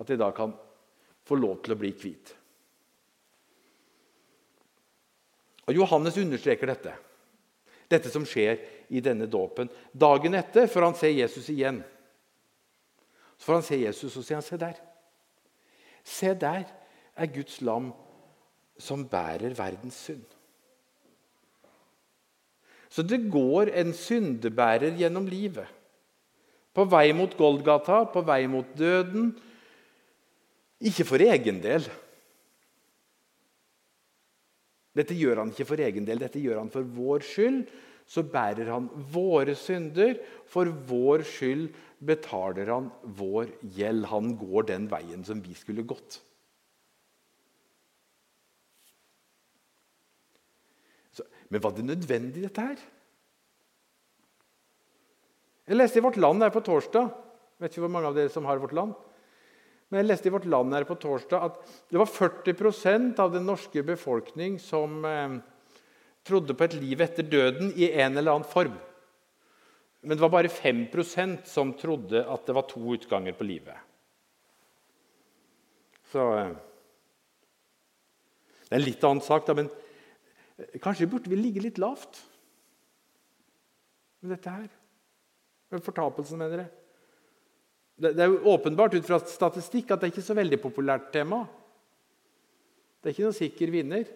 At 0.00 0.08
jeg 0.08 0.22
da 0.22 0.30
kan 0.34 0.54
få 1.28 1.36
lov 1.36 1.60
til 1.62 1.76
å 1.76 1.78
bli 1.82 1.92
hvit. 1.92 2.32
Og 5.68 5.76
Johannes 5.76 6.18
understreker 6.20 6.70
dette, 6.70 6.92
dette 7.90 8.12
som 8.12 8.24
skjer 8.26 8.60
i 8.90 9.02
denne 9.04 9.28
dåpen. 9.30 9.70
Dagen 9.92 10.36
etter 10.38 10.70
får 10.70 10.86
han 10.88 10.98
se 10.98 11.10
Jesus 11.12 11.48
igjen. 11.52 11.82
Så 13.36 13.48
får 13.48 13.58
han 13.58 13.66
se 13.66 13.80
Jesus 13.80 14.16
og 14.16 14.26
sier 14.26 14.40
han, 14.40 14.46
se 14.46 14.60
der. 14.60 14.80
Se 16.06 16.34
der 16.34 16.64
er 17.16 17.32
Guds 17.34 17.60
lam 17.64 17.90
som 18.80 19.04
bærer 19.08 19.54
verdens 19.56 19.98
synd. 20.08 20.24
Så 22.90 23.04
det 23.06 23.22
går 23.30 23.70
en 23.78 23.92
syndebærer 23.94 24.96
gjennom 24.98 25.28
livet. 25.30 25.68
På 26.74 26.86
vei 26.90 27.12
mot 27.14 27.32
Goldgata, 27.38 28.02
på 28.10 28.22
vei 28.26 28.44
mot 28.50 28.66
døden. 28.78 29.30
Ikke 30.80 31.06
for 31.06 31.22
egen 31.22 31.60
del. 31.62 31.86
Dette 34.96 35.14
gjør 35.14 35.42
han 35.42 35.52
ikke 35.52 35.68
for 35.68 35.82
egen 35.82 36.06
del, 36.06 36.22
dette 36.22 36.42
gjør 36.42 36.62
han 36.62 36.72
for 36.72 36.86
vår 36.96 37.24
skyld. 37.26 37.62
Så 38.10 38.24
bærer 38.26 38.72
han 38.72 38.88
våre 39.12 39.54
synder. 39.54 40.16
For 40.50 40.66
vår 40.88 41.22
skyld 41.28 41.68
betaler 42.02 42.72
han 42.72 42.88
vår 43.18 43.52
gjeld. 43.76 44.08
Han 44.10 44.34
går 44.40 44.66
den 44.72 44.88
veien 44.90 45.22
som 45.26 45.42
vi 45.44 45.54
skulle 45.54 45.86
gått. 45.86 46.18
Så, 51.14 51.26
men 51.54 51.62
var 51.62 51.76
det 51.76 51.86
nødvendig, 51.86 52.48
dette 52.48 52.66
her? 52.72 52.86
Jeg 55.70 55.78
leste 55.78 56.00
i 56.00 56.02
Vårt 56.02 56.18
Land 56.18 56.42
her 56.42 56.50
på 56.50 56.64
torsdag 56.66 57.12
vet 57.60 57.74
ikke 57.74 57.84
hvor 57.84 57.92
mange 57.92 58.10
av 58.10 58.16
dere 58.16 58.32
som 58.32 58.46
har 58.48 58.60
Vårt 58.60 58.74
Land. 58.76 58.96
Men 59.90 60.04
jeg 60.04 60.06
leste 60.06 60.30
i 60.30 60.32
Vårt 60.32 60.46
Land 60.46 60.74
her 60.76 60.86
på 60.86 60.94
torsdag 61.02 61.46
at 61.48 61.56
det 61.90 61.98
var 61.98 62.06
40% 62.06 63.18
av 63.22 63.32
den 63.34 63.48
norske 63.48 63.82
befolkning 63.82 64.60
som 64.62 65.02
eh, 65.04 65.34
trodde 66.26 66.54
på 66.54 66.66
et 66.66 66.76
liv 66.78 67.02
etter 67.02 67.26
døden 67.26 67.72
i 67.74 67.90
en 67.90 68.14
eller 68.14 68.36
annen 68.36 68.46
form. 68.46 68.76
Men 70.06 70.16
det 70.16 70.22
var 70.22 70.32
bare 70.32 70.52
5% 70.52 71.42
som 71.50 71.74
trodde 71.76 72.22
at 72.22 72.46
det 72.46 72.54
var 72.56 72.68
to 72.70 72.84
utganger 72.94 73.34
på 73.36 73.48
livet. 73.50 73.76
Så 76.14 76.26
eh, 76.38 76.54
Det 78.70 78.76
er 78.76 78.78
en 78.78 78.86
litt 78.86 79.04
annen 79.10 79.26
sak, 79.26 79.42
da, 79.48 79.58
men 79.58 79.66
eh, 80.54 80.78
kanskje 80.78 81.10
burde 81.10 81.34
vi 81.34 81.38
ligge 81.40 81.66
litt 81.66 81.82
lavt 81.82 82.22
med 84.22 84.36
dette 84.36 84.54
her. 84.54 84.68
Med 85.74 85.82
fortapelsen, 85.82 86.38
mener 86.38 86.64
jeg. 86.64 86.79
Det, 88.00 88.14
er 88.16 88.30
jo 88.32 88.54
åpenbart 88.54 88.94
ut 88.96 89.04
fra 89.04 89.18
statistikk 89.28 89.90
at 89.92 90.00
det 90.00 90.08
er 90.08 90.14
ikke 90.14 90.24
så 90.24 90.36
veldig 90.38 90.58
populært 90.62 91.10
tema. 91.12 91.42
Det 93.00 93.10
er 93.10 93.14
ikke 93.14 93.26
noen 93.26 93.36
sikker 93.36 93.72
vinner. 93.74 94.06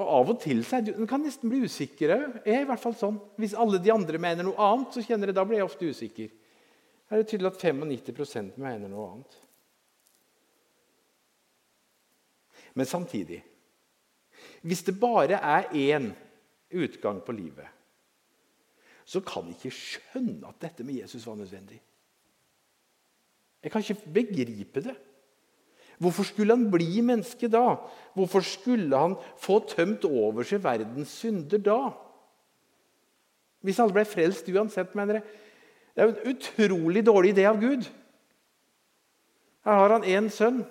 Og 0.00 0.08
Av 0.08 0.30
og 0.32 0.38
til 0.40 0.62
så 0.64 0.78
er 0.78 0.86
det, 0.86 0.94
kan 1.08 1.20
nesten 1.20 1.52
bli 1.52 1.66
usikker 1.68 2.14
òg. 2.14 2.38
Jeg 2.46 2.62
er 2.62 2.64
i 2.64 2.68
hvert 2.70 2.80
fall 2.80 2.96
sånn. 2.96 3.18
Hvis 3.40 3.56
alle 3.60 3.80
de 3.82 3.92
andre 3.92 4.20
mener 4.22 4.46
noe 4.46 4.56
annet, 4.56 4.96
så 4.96 5.04
kjenner 5.04 5.28
jeg, 5.28 5.36
da 5.36 5.44
blir 5.48 5.60
jeg 5.60 5.68
ofte 5.68 5.90
usikker. 5.92 6.32
Her 7.12 7.18
er 7.18 7.24
det 7.26 7.28
tydelig 7.28 7.50
at 7.52 7.60
95% 7.60 8.56
mener 8.62 8.88
noe 8.88 9.08
annet. 9.10 9.40
Men 12.72 12.88
samtidig 12.88 13.42
Hvis 14.62 14.80
det 14.82 14.94
bare 14.98 15.36
er 15.36 15.68
én 15.76 16.08
utgang 16.72 17.20
på 17.20 17.34
livet, 17.36 17.66
så 19.12 19.20
kan 19.20 19.48
jeg 19.50 19.58
ikke 19.58 19.76
skjønne 19.76 20.48
at 20.48 20.60
dette 20.62 20.84
med 20.88 21.02
Jesus 21.02 21.26
var 21.28 21.36
nødvendig. 21.36 21.82
Jeg 23.62 23.72
kan 23.72 23.84
ikke 23.84 24.12
begripe 24.14 24.80
det. 24.80 24.94
Hvorfor 26.00 26.26
skulle 26.26 26.56
han 26.56 26.70
bli 26.72 27.02
menneske 27.04 27.50
da? 27.52 27.76
Hvorfor 28.16 28.40
skulle 28.40 28.96
han 28.96 29.14
få 29.38 29.60
tømt 29.68 30.06
over 30.08 30.46
seg 30.48 30.64
verdens 30.64 31.12
synder 31.20 31.60
da? 31.62 31.78
Hvis 33.62 33.78
alle 33.78 33.94
ble 33.94 34.06
frelst 34.08 34.48
uansett, 34.50 34.96
mener 34.98 35.20
jeg. 35.20 35.26
Det 35.92 36.02
er 36.02 36.08
jo 36.08 36.14
en 36.14 36.32
utrolig 36.32 37.04
dårlig 37.06 37.34
idé 37.36 37.44
av 37.46 37.60
Gud. 37.60 37.84
Her 39.62 39.78
har 39.78 39.94
han 39.98 40.08
én 40.08 40.30
sønn. 40.32 40.64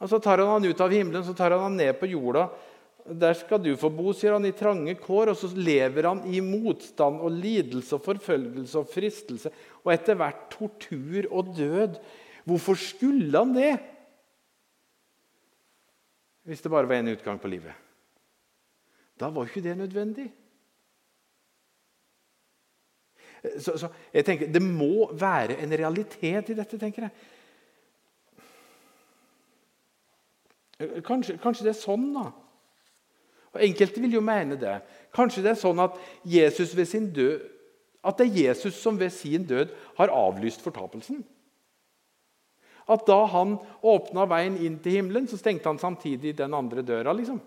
Og 0.00 0.08
Så 0.08 0.18
tar 0.18 0.40
han 0.40 0.48
han 0.48 0.64
ut 0.64 0.80
av 0.80 0.90
himmelen 0.90 1.24
så 1.24 1.36
tar 1.36 1.52
han 1.52 1.68
han 1.68 1.76
ned 1.76 1.92
på 2.00 2.08
jorda. 2.08 2.48
Der 3.10 3.34
skal 3.34 3.58
du 3.62 3.72
få 3.78 3.88
bo, 3.90 4.12
sier 4.14 4.36
han, 4.36 4.46
i 4.46 4.54
trange 4.54 4.94
kår. 5.00 5.32
Og 5.32 5.38
så 5.40 5.50
lever 5.56 6.08
han 6.08 6.22
i 6.30 6.42
motstand 6.44 7.20
og 7.20 7.34
lidelse 7.34 7.96
og 7.96 8.04
forfølgelse 8.06 8.82
og 8.82 8.90
fristelse. 8.90 9.52
Og 9.82 9.94
etter 9.94 10.18
hvert 10.18 10.46
tortur 10.52 11.26
og 11.30 11.54
død. 11.56 11.98
Hvorfor 12.46 12.78
skulle 12.78 13.32
han 13.34 13.54
det? 13.56 13.72
Hvis 16.46 16.62
det 16.62 16.72
bare 16.72 16.88
var 16.88 17.02
én 17.02 17.12
utgang 17.12 17.40
på 17.40 17.50
livet. 17.50 17.74
Da 19.20 19.28
var 19.28 19.48
ikke 19.48 19.62
det 19.62 19.76
nødvendig. 19.76 20.30
Så, 23.58 23.78
så, 23.78 23.88
jeg 24.12 24.24
tenker, 24.24 24.52
Det 24.52 24.62
må 24.62 25.12
være 25.12 25.58
en 25.62 25.72
realitet 25.72 26.48
i 26.48 26.56
dette, 26.56 26.78
tenker 26.78 27.08
jeg. 27.08 27.10
Kanskje, 31.04 31.36
kanskje 31.40 31.66
det 31.66 31.74
er 31.74 31.80
sånn, 31.80 32.06
da. 32.16 32.30
Og 33.54 33.64
Enkelte 33.66 34.02
vil 34.02 34.14
jo 34.14 34.22
mene 34.22 34.58
det. 34.60 34.76
Kanskje 35.14 35.42
det 35.42 35.54
er 35.54 35.60
sånn 35.62 35.82
at, 35.82 35.96
Jesus 36.24 36.76
ved 36.76 36.86
sin 36.86 37.10
død, 37.14 37.42
at 38.06 38.16
det 38.16 38.28
er 38.28 38.40
Jesus 38.46 38.78
som 38.80 38.96
ved 39.00 39.10
sin 39.12 39.44
død 39.44 39.74
har 39.98 40.12
avlyst 40.14 40.62
fortapelsen 40.64 41.24
at 42.90 43.06
da 43.06 43.18
han 43.30 43.56
åpna 43.86 44.26
veien 44.30 44.56
inn 44.58 44.78
til 44.82 44.98
himmelen, 44.98 45.28
så 45.30 45.38
stengte 45.38 45.68
han 45.70 45.78
samtidig 45.78 46.34
den 46.38 46.54
andre 46.54 46.82
døra. 46.82 47.12
liksom. 47.12 47.40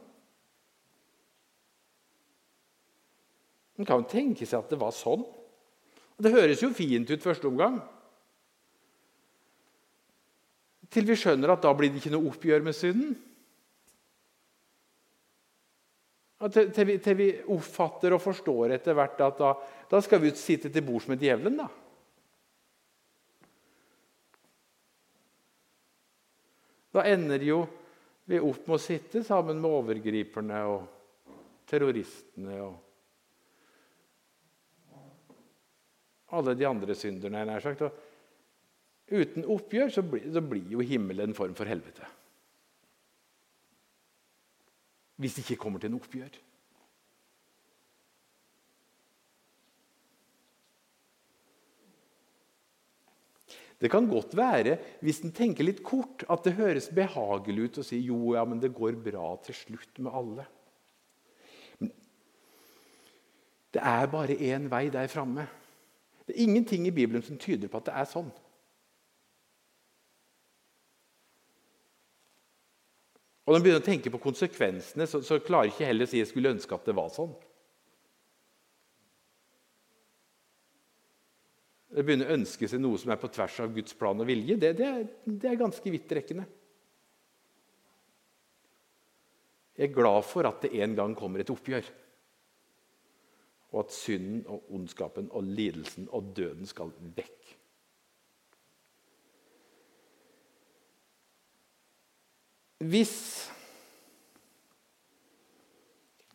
Man 3.78 3.90
kan 3.90 4.04
jo 4.04 4.10
tenke 4.10 4.46
seg 4.46 4.62
at 4.62 4.72
det 4.72 4.80
var 4.80 4.94
sånn. 4.96 5.26
Det 6.22 6.32
høres 6.32 6.62
jo 6.62 6.70
fint 6.76 7.10
ut 7.10 7.26
første 7.26 7.50
omgang. 7.50 7.82
Til 10.94 11.08
vi 11.10 11.18
skjønner 11.18 11.56
at 11.56 11.64
da 11.66 11.74
blir 11.76 11.90
det 11.90 12.00
ikke 12.00 12.14
noe 12.14 12.30
oppgjør 12.30 12.64
med 12.64 12.78
synden. 12.78 13.16
Til, 16.52 16.72
til, 16.76 16.88
vi, 16.88 16.98
til 17.00 17.16
vi 17.16 17.30
oppfatter 17.56 18.16
og 18.16 18.20
forstår 18.24 18.74
etter 18.76 18.98
hvert 18.98 19.22
at 19.24 19.38
da, 19.40 19.54
da 19.88 20.02
skal 20.04 20.20
vi 20.20 20.34
sitte 20.36 20.72
til 20.74 20.84
bords 20.84 21.08
med 21.08 21.22
djevelen. 21.22 21.56
da. 21.62 21.70
Da 26.94 27.06
ender 27.10 27.46
jo 27.48 27.62
vi 28.30 28.40
opp 28.40 28.68
med 28.68 28.76
å 28.76 28.82
sitte 28.82 29.24
sammen 29.26 29.60
med 29.62 29.72
overgriperne 29.72 30.60
og 30.70 30.84
terroristene 31.70 32.58
og 32.64 32.74
alle 36.34 36.56
de 36.58 36.68
andre 36.68 36.96
synderne. 36.98 37.46
nær 37.46 37.64
sagt. 37.64 37.82
Og 37.82 39.14
uten 39.14 39.46
oppgjør 39.46 39.90
så 39.94 40.04
blir, 40.06 40.28
så 40.34 40.42
blir 40.42 40.76
jo 40.76 40.86
himmelen 40.86 41.32
en 41.32 41.38
form 41.38 41.56
for 41.58 41.70
helvete. 41.70 42.08
Hvis 45.24 45.38
det 45.38 45.46
ikke 45.46 45.62
kommer 45.64 45.80
til 45.80 45.94
en 45.94 46.02
oppgjør. 46.02 46.36
Det 53.84 53.90
kan 53.92 54.06
godt 54.08 54.36
være, 54.38 54.78
hvis 55.04 55.22
en 55.26 55.34
tenker 55.36 55.66
litt 55.68 55.82
kort, 55.84 56.24
at 56.32 56.46
det 56.46 56.56
høres 56.56 56.86
behagelig 56.96 57.66
ut 57.66 57.80
å 57.82 57.84
si 57.84 57.98
jo, 58.06 58.20
ja, 58.32 58.44
men 58.48 58.62
det 58.64 58.72
går 58.76 58.96
bra 59.04 59.34
til 59.44 59.58
slutt 59.58 60.00
med 60.04 60.16
alle. 60.20 60.46
Men 61.80 61.92
det 63.76 63.84
er 63.84 64.08
bare 64.12 64.40
én 64.40 64.70
vei 64.72 64.86
der 64.94 65.12
framme. 65.12 65.50
Det 66.24 66.36
er 66.36 66.46
ingenting 66.46 66.88
i 66.88 66.96
Bibelen 66.96 67.26
som 67.28 67.36
tyder 67.36 67.68
på 67.68 67.82
at 67.82 67.90
det 67.90 67.98
er 68.00 68.08
sånn. 68.08 68.32
Og 73.44 73.52
Når 73.52 73.58
man 73.58 73.64
begynner 73.66 73.82
å 73.82 73.86
tenke 73.86 74.12
på 74.14 74.22
konsekvensene, 74.24 75.08
så, 75.10 75.20
så 75.26 75.42
klarer 75.44 75.72
ikke 75.72 75.88
heller 75.88 76.08
å 76.08 76.12
si 76.12 76.22
jeg 76.22 76.30
skulle 76.30 76.54
ønske 76.56 76.76
at 76.78 76.86
det 76.88 76.96
var 76.96 77.10
sånn. 77.12 77.34
Det 81.94 82.06
begynner 82.08 82.32
å 82.32 82.38
ønske 82.40 82.70
seg 82.72 82.82
noe 82.82 82.98
som 82.98 83.12
er 83.14 83.20
på 83.22 83.30
tvers 83.30 83.60
av 83.62 83.74
Guds 83.76 83.94
plan 84.00 84.24
og 84.24 84.30
vilje, 84.30 84.56
det, 84.58 84.72
det, 84.80 84.92
det 85.28 85.50
er 85.52 85.60
ganske 85.60 85.92
vidtrekkende. 85.94 86.48
Jeg 89.74 89.90
er 89.90 89.94
glad 89.94 90.22
for 90.26 90.48
at 90.48 90.64
det 90.64 90.72
en 90.86 90.96
gang 90.98 91.14
kommer 91.18 91.42
et 91.44 91.52
oppgjør. 91.52 91.86
Og 93.74 93.80
at 93.82 93.94
synden 93.94 94.44
og 94.54 94.70
ondskapen 94.78 95.32
og 95.34 95.50
lidelsen 95.50 96.08
og 96.14 96.32
døden 96.38 96.70
skal 96.70 96.94
vekk. 97.18 97.43
Hvis 102.84 103.16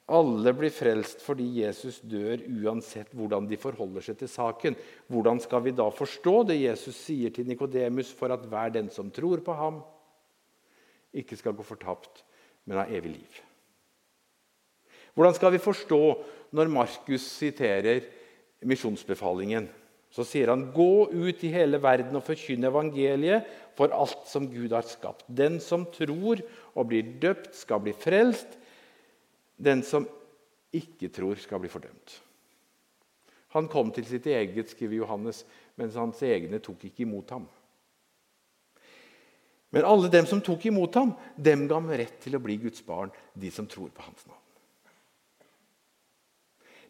alle 0.09 0.55
blir 0.57 0.73
frelst 0.73 1.21
fordi 1.21 1.47
Jesus 1.61 2.01
dør, 2.01 2.41
uansett 2.65 3.13
hvordan 3.17 3.45
de 3.49 3.59
forholder 3.61 4.05
seg 4.05 4.17
til 4.23 4.31
saken. 4.33 4.77
Hvordan 5.13 5.41
skal 5.45 5.67
vi 5.67 5.75
da 5.77 5.89
forstå 5.93 6.47
det 6.49 6.57
Jesus 6.63 6.97
sier 6.97 7.33
til 7.35 7.49
Nikodemus, 7.49 8.15
for 8.17 8.33
at 8.33 8.47
hver 8.49 8.73
den 8.73 8.89
som 8.93 9.13
tror 9.13 9.45
på 9.45 9.57
ham, 9.59 9.83
ikke 11.13 11.37
skal 11.37 11.57
gå 11.57 11.65
fortapt, 11.65 12.25
men 12.65 12.81
ha 12.81 12.87
evig 12.89 13.19
liv? 13.19 13.43
Hvordan 15.13 15.37
skal 15.37 15.53
vi 15.53 15.61
forstå 15.61 16.03
når 16.57 16.73
Markus 16.73 17.27
siterer 17.29 18.07
misjonsbefalingen? 18.65 19.69
Så 20.11 20.25
sier 20.25 20.49
han, 20.49 20.73
'Gå 20.73 21.11
ut 21.13 21.45
i 21.45 21.53
hele 21.53 21.79
verden 21.83 22.17
og 22.17 22.25
forkynn 22.25 22.65
evangeliet 22.65 23.45
for 23.77 23.93
alt 23.93 24.25
som 24.27 24.49
Gud 24.49 24.73
har 24.73 24.83
skapt.' 24.83 25.27
'Den 25.29 25.61
som 25.61 25.85
tror 25.85 26.41
og 26.75 26.89
blir 26.89 27.21
døpt, 27.21 27.55
skal 27.55 27.81
bli 27.81 27.93
frelst.' 27.93 28.59
Den 29.59 29.83
som 29.83 30.07
ikke 30.73 31.09
tror, 31.09 31.35
skal 31.35 31.59
bli 31.59 31.69
fordømt. 31.69 32.23
Han 33.57 33.69
kom 33.69 33.91
til 33.93 34.05
sitt 34.07 34.27
eget, 34.27 34.71
skriver 34.71 35.01
Johannes, 35.01 35.45
mens 35.77 35.97
hans 35.99 36.21
egne 36.23 36.61
tok 36.63 36.85
ikke 36.85 37.03
imot 37.03 37.31
ham. 37.31 37.49
Men 39.71 39.85
alle 39.85 40.09
dem 40.13 40.27
som 40.29 40.41
tok 40.41 40.67
imot 40.67 40.95
ham, 40.95 41.15
dem 41.37 41.67
ga 41.69 41.75
ham 41.81 41.89
rett 41.91 42.21
til 42.23 42.37
å 42.37 42.43
bli 42.45 42.57
Guds 42.61 42.85
barn, 42.85 43.11
de 43.35 43.51
som 43.53 43.67
tror 43.69 43.91
på 43.93 44.05
hans 44.05 44.25
navn. 44.29 44.45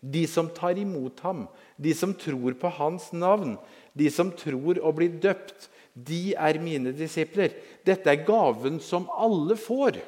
De 0.00 0.26
som 0.30 0.50
tar 0.54 0.78
imot 0.78 1.20
ham, 1.24 1.46
de 1.76 1.94
som 1.94 2.14
tror 2.14 2.54
på 2.60 2.70
hans 2.78 3.10
navn, 3.12 3.56
de 3.92 4.10
som 4.14 4.30
tror 4.30 4.78
og 4.78 4.98
blir 5.00 5.18
døpt, 5.22 5.70
de 5.94 6.34
er 6.38 6.60
mine 6.62 6.92
disipler. 6.94 7.56
Dette 7.86 8.10
er 8.12 8.26
gaven 8.26 8.78
som 8.82 9.08
alle 9.10 9.56
får. 9.58 9.98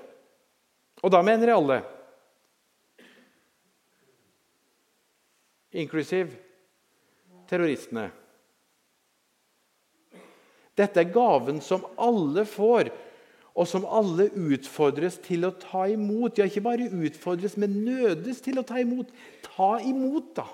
Og 1.02 1.10
da 1.10 1.24
mener 1.26 1.50
jeg 1.50 1.58
alle. 1.58 1.80
inklusiv 5.70 6.32
terroristene. 7.48 8.10
Dette 10.78 11.02
er 11.02 11.12
gaven 11.12 11.60
som 11.62 11.84
alle 12.00 12.46
får, 12.48 12.90
og 13.54 13.66
som 13.68 13.86
alle 13.88 14.28
utfordres 14.30 15.18
til 15.24 15.44
å 15.48 15.52
ta 15.58 15.86
imot. 15.90 16.38
Ja, 16.38 16.46
ikke 16.46 16.62
bare 16.64 16.88
utfordres, 16.88 17.56
men 17.60 17.80
nødes 17.84 18.42
til 18.44 18.60
å 18.60 18.66
ta 18.66 18.78
imot. 18.80 19.10
Ta 19.46 19.76
imot, 19.84 20.32
da! 20.38 20.46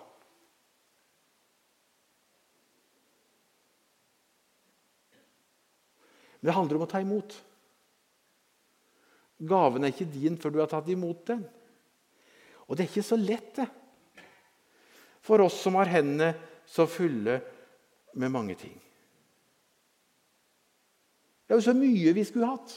Det 6.40 6.54
handler 6.54 6.78
om 6.78 6.86
å 6.86 6.90
ta 6.90 7.00
imot. 7.02 7.34
Gaven 9.46 9.84
er 9.84 9.92
ikke 9.92 10.08
din 10.08 10.36
før 10.40 10.54
du 10.54 10.60
har 10.62 10.70
tatt 10.70 10.88
imot 10.92 11.26
den. 11.28 11.42
Og 12.66 12.76
det 12.76 12.86
er 12.86 12.90
ikke 12.90 13.04
så 13.04 13.18
lett, 13.20 13.52
det 13.58 13.66
for 15.26 15.42
oss 15.42 15.58
som 15.58 15.74
har 15.74 15.90
hendene 15.90 16.34
så 16.70 16.86
fulle 16.86 17.40
med 18.14 18.30
mange 18.30 18.54
ting. 18.58 18.76
Det 21.46 21.54
er 21.54 21.60
jo 21.60 21.64
så 21.68 21.76
mye 21.78 22.12
vi 22.14 22.24
skulle 22.26 22.48
hatt. 22.50 22.72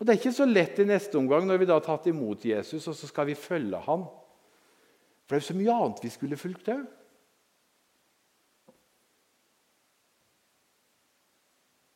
Og 0.00 0.06
Det 0.06 0.14
er 0.14 0.18
ikke 0.22 0.32
så 0.32 0.46
lett 0.48 0.78
i 0.80 0.86
neste 0.88 1.18
omgang 1.20 1.44
når 1.44 1.60
vi 1.60 1.66
da 1.68 1.76
har 1.76 1.84
tatt 1.84 2.06
imot 2.08 2.44
Jesus, 2.48 2.86
og 2.88 2.96
så 2.96 3.08
skal 3.10 3.28
vi 3.28 3.36
følge 3.36 3.76
ham. 3.84 4.06
For 5.28 5.36
det 5.36 5.36
er 5.36 5.42
jo 5.42 5.48
så 5.50 5.58
mye 5.58 5.74
annet 5.76 6.00
vi 6.06 6.12
skulle 6.14 6.40
fulgt 6.40 6.70
òg. 6.72 6.86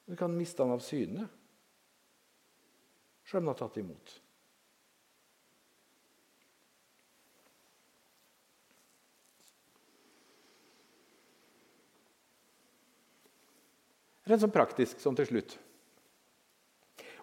Vi 0.04 0.18
kan 0.20 0.36
miste 0.36 0.60
han 0.60 0.76
av 0.76 0.84
syne 0.84 1.24
selv 3.24 3.40
om 3.40 3.48
han 3.48 3.54
har 3.54 3.60
tatt 3.62 3.80
imot. 3.80 4.18
Rent 14.24 14.40
sånn 14.40 14.54
praktisk 14.54 15.02
sånn 15.02 15.16
til 15.18 15.28
slutt. 15.28 15.58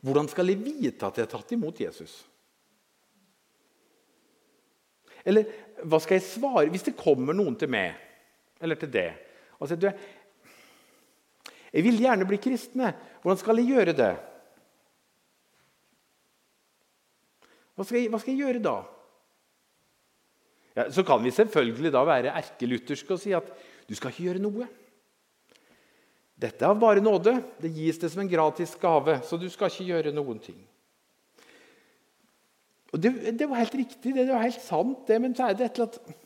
Hvordan 0.01 0.29
skal 0.29 0.49
jeg 0.49 0.61
vite 0.61 1.07
at 1.07 1.17
jeg 1.17 1.27
har 1.27 1.33
tatt 1.33 1.53
imot 1.55 1.81
Jesus? 1.81 2.13
Eller 5.25 5.49
hva 5.85 5.99
skal 6.01 6.17
jeg 6.17 6.25
svare 6.25 6.69
hvis 6.73 6.87
det 6.87 6.97
kommer 6.97 7.37
noen 7.37 7.57
til 7.59 7.69
meg 7.69 7.93
eller 8.61 8.77
til 8.77 8.89
det 8.93 9.09
og 9.61 9.69
sier 9.69 9.77
du, 9.77 9.91
jeg 11.71 11.85
vil 11.85 12.01
gjerne 12.03 12.25
bli 12.27 12.39
kristne. 12.41 12.89
Hvordan 13.21 13.39
skal 13.39 13.61
jeg 13.61 13.69
gjøre 13.71 13.93
det? 13.95 14.11
Hva 17.77 17.85
skal, 17.85 17.99
jeg, 18.01 18.09
hva 18.11 18.19
skal 18.19 18.33
jeg 18.33 18.41
gjøre 18.43 18.63
da? 18.65 18.73
Ja, 20.75 20.87
så 20.91 21.03
kan 21.07 21.21
vi 21.23 21.31
selvfølgelig 21.35 21.91
da 21.93 22.01
være 22.07 22.33
erkelutherske 22.41 23.15
og 23.15 23.21
si 23.21 23.35
at 23.35 23.47
du 23.87 23.93
skal 23.95 24.11
ikke 24.11 24.25
gjøre 24.27 24.43
noe. 24.43 24.67
Dette 26.41 26.65
er 26.65 26.79
bare 26.79 27.03
nåde. 27.03 27.35
Det 27.61 27.69
gis 27.73 27.99
det 28.01 28.09
som 28.11 28.23
en 28.23 28.31
gratis 28.31 28.73
gave, 28.81 29.19
så 29.27 29.37
du 29.37 29.47
skal 29.49 29.69
ikke 29.69 29.89
gjøre 29.91 30.13
noen 30.15 30.39
ting. 30.41 30.57
Og 32.91 32.99
det, 32.99 33.13
det 33.39 33.47
var 33.47 33.61
helt 33.61 33.75
riktig, 33.75 34.13
det, 34.15 34.25
det 34.27 34.33
var 34.33 34.43
helt 34.43 34.63
sant, 34.63 35.05
det, 35.07 35.19
men 35.23 35.35
så 35.35 35.47
er 35.47 35.55
det 35.55 35.69
et 35.69 35.77
eller 35.79 35.87
annet 35.87 36.17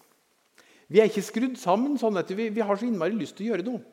Vi 0.87 1.01
er 1.01 1.09
ikke 1.09 1.25
skrudd 1.25 1.59
sammen 1.61 1.99
sånn 2.01 2.17
at 2.17 2.31
vi, 2.33 2.47
vi 2.53 2.63
har 2.65 2.77
så 2.77 2.87
innmari 2.87 3.13
lyst 3.17 3.37
til 3.37 3.47
å 3.47 3.51
gjøre 3.51 3.65
noe. 3.67 3.83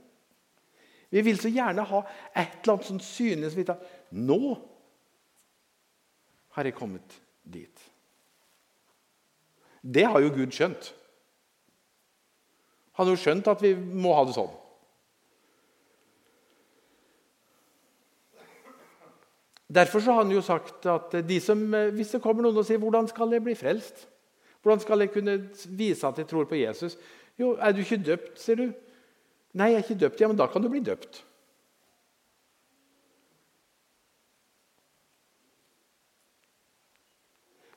Vi 1.13 1.21
vil 1.25 1.37
så 1.41 1.51
gjerne 1.53 1.85
ha 1.89 2.01
et 2.31 2.63
eller 2.63 2.75
annet 2.75 2.89
sånn 2.89 3.03
synlig 3.05 3.51
som 3.53 3.61
vi 3.61 3.67
tar 3.69 3.83
Nå 4.17 4.41
har 6.57 6.69
jeg 6.69 6.77
kommet 6.77 7.19
dit. 7.43 7.85
Det 9.83 10.05
har 10.09 10.21
jo 10.23 10.33
Gud 10.33 10.53
skjønt. 10.55 10.93
Han 12.97 13.09
har 13.09 13.17
jo 13.17 13.21
skjønt 13.21 13.49
at 13.53 13.65
vi 13.65 13.73
må 13.77 14.13
ha 14.17 14.25
det 14.29 14.37
sånn. 14.37 14.53
Derfor 19.73 20.01
har 20.01 20.23
han 20.23 20.33
jo 20.35 20.43
sagt 20.45 20.87
at 20.87 21.15
de 21.29 21.41
som, 21.41 21.61
hvis 21.97 22.13
det 22.13 22.21
kommer 22.23 22.45
noen 22.45 22.59
og 22.61 22.67
sier 22.69 22.79
'Hvordan 22.79 23.09
skal 23.09 23.33
jeg 23.33 23.45
bli 23.45 23.55
frelst?' 23.55 24.09
'Hvordan 24.63 24.81
skal 24.81 25.01
jeg 25.01 25.13
kunne 25.13 25.49
vise 25.67 26.07
at 26.07 26.19
jeg 26.19 26.27
tror 26.27 26.45
på 26.45 26.61
Jesus?' 26.61 26.99
'Jo, 27.39 27.57
er 27.57 27.73
du 27.73 27.79
ikke 27.79 28.05
døpt?' 28.05 28.39
sier 28.39 28.57
du. 28.57 28.73
'Nei, 29.55 29.71
jeg 29.73 29.75
er 29.75 29.85
ikke 29.85 30.01
døpt.' 30.01 30.21
Ja, 30.21 30.29
men 30.29 30.37
da 30.37 30.47
kan 30.47 30.63
du 30.63 30.69
bli 30.69 30.81
døpt. 30.81 31.25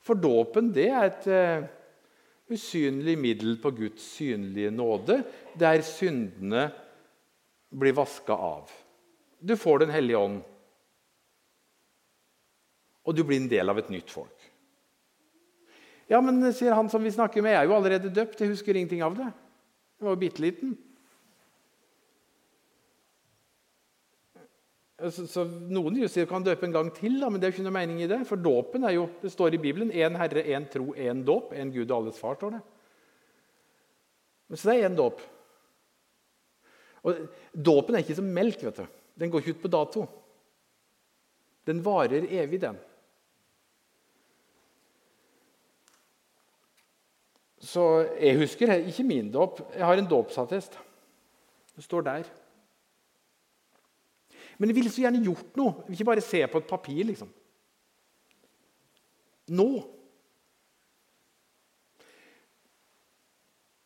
For 0.05 0.13
dåpen 0.13 0.69
det 0.73 0.89
er 0.89 1.07
et 1.09 1.27
uh, 1.33 1.65
usynlig 2.53 3.17
middel 3.17 3.57
på 3.61 3.71
Guds 3.71 4.01
synlige 4.01 4.71
nåde, 4.71 5.23
der 5.59 5.81
syndene 5.81 6.67
blir 7.73 7.95
vaska 7.97 8.33
av. 8.33 8.69
Du 9.41 9.55
får 9.55 9.79
Den 9.79 9.89
hellige 9.89 10.17
ånd, 10.17 10.43
og 13.05 13.15
du 13.15 13.21
blir 13.23 13.41
en 13.41 13.51
del 13.51 13.69
av 13.69 13.79
et 13.79 13.91
nytt 13.93 14.11
folk. 14.11 14.49
Ja, 16.09 16.19
men 16.21 16.41
sier 16.53 16.75
han 16.77 16.89
som 16.89 17.05
vi 17.05 17.13
snakker 17.13 17.41
med, 17.41 17.55
jeg 17.55 17.63
er 17.63 17.69
jo 17.69 17.77
allerede 17.77 18.13
døpt. 18.13 18.41
Jeg 18.41 18.51
husker 18.51 18.77
ingenting 18.77 19.01
av 19.05 19.15
det. 19.17 19.29
Jeg 19.97 20.05
var 20.05 20.13
jo 20.13 20.21
bitte 20.21 20.43
liten. 20.43 20.75
Så, 24.95 25.25
så 25.27 25.43
Noen 25.45 25.97
sier 26.07 26.23
at 26.23 26.31
kan 26.31 26.45
døpe 26.45 26.67
en 26.67 26.75
gang 26.75 26.89
til, 26.95 27.17
da, 27.19 27.27
men 27.29 27.41
det 27.41 27.47
er 27.47 27.51
jo 27.51 27.57
ikke 27.57 27.65
noe 27.67 27.77
mening 27.77 28.03
i 28.05 28.09
det. 28.09 28.21
For 28.29 28.39
dåpen 28.39 28.85
er 28.87 28.95
jo, 28.95 29.07
det 29.21 29.33
står 29.33 29.57
i 29.57 29.61
Bibelen 29.61 29.91
én 29.91 30.17
Herre, 30.19 30.45
én 30.45 30.69
tro, 30.71 30.93
én 30.93 31.25
dåp. 31.27 31.51
Én 31.57 31.73
Gud 31.73 31.89
og 31.89 31.97
alles 31.97 32.21
far, 32.21 32.37
står 32.39 32.57
det. 32.57 32.61
Så 34.53 34.69
det 34.69 34.75
er 34.77 34.87
én 34.87 34.97
dåp. 34.97 35.23
Og 37.05 37.25
Dåpen 37.53 37.95
er 37.95 38.05
ikke 38.05 38.17
som 38.17 38.29
melk. 38.33 38.61
vet 38.65 38.81
du. 38.81 39.01
Den 39.19 39.31
går 39.31 39.43
ikke 39.43 39.57
ut 39.57 39.65
på 39.65 39.73
dato. 39.73 40.05
Den 41.65 41.81
varer 41.85 42.27
evig, 42.29 42.61
den. 42.61 42.77
Så 47.61 47.83
jeg 48.19 48.37
husker 48.39 48.73
ikke 48.81 49.05
min 49.07 49.31
dåp. 49.31 49.61
Jeg 49.73 49.85
har 49.85 49.97
en 49.97 50.09
dåpsattest. 50.09 50.77
Det 51.75 51.83
står 51.83 52.01
der. 52.01 52.27
Men 54.57 54.69
jeg 54.69 54.75
ville 54.75 54.91
så 54.91 55.03
gjerne 55.03 55.23
gjort 55.23 55.57
noe. 55.59 55.73
Jeg 55.83 55.87
vil 55.87 55.97
ikke 55.99 56.11
bare 56.11 56.23
se 56.23 56.41
på 56.47 56.61
et 56.61 56.69
papir, 56.69 57.01
liksom. 57.07 57.31
Nå. 59.55 59.69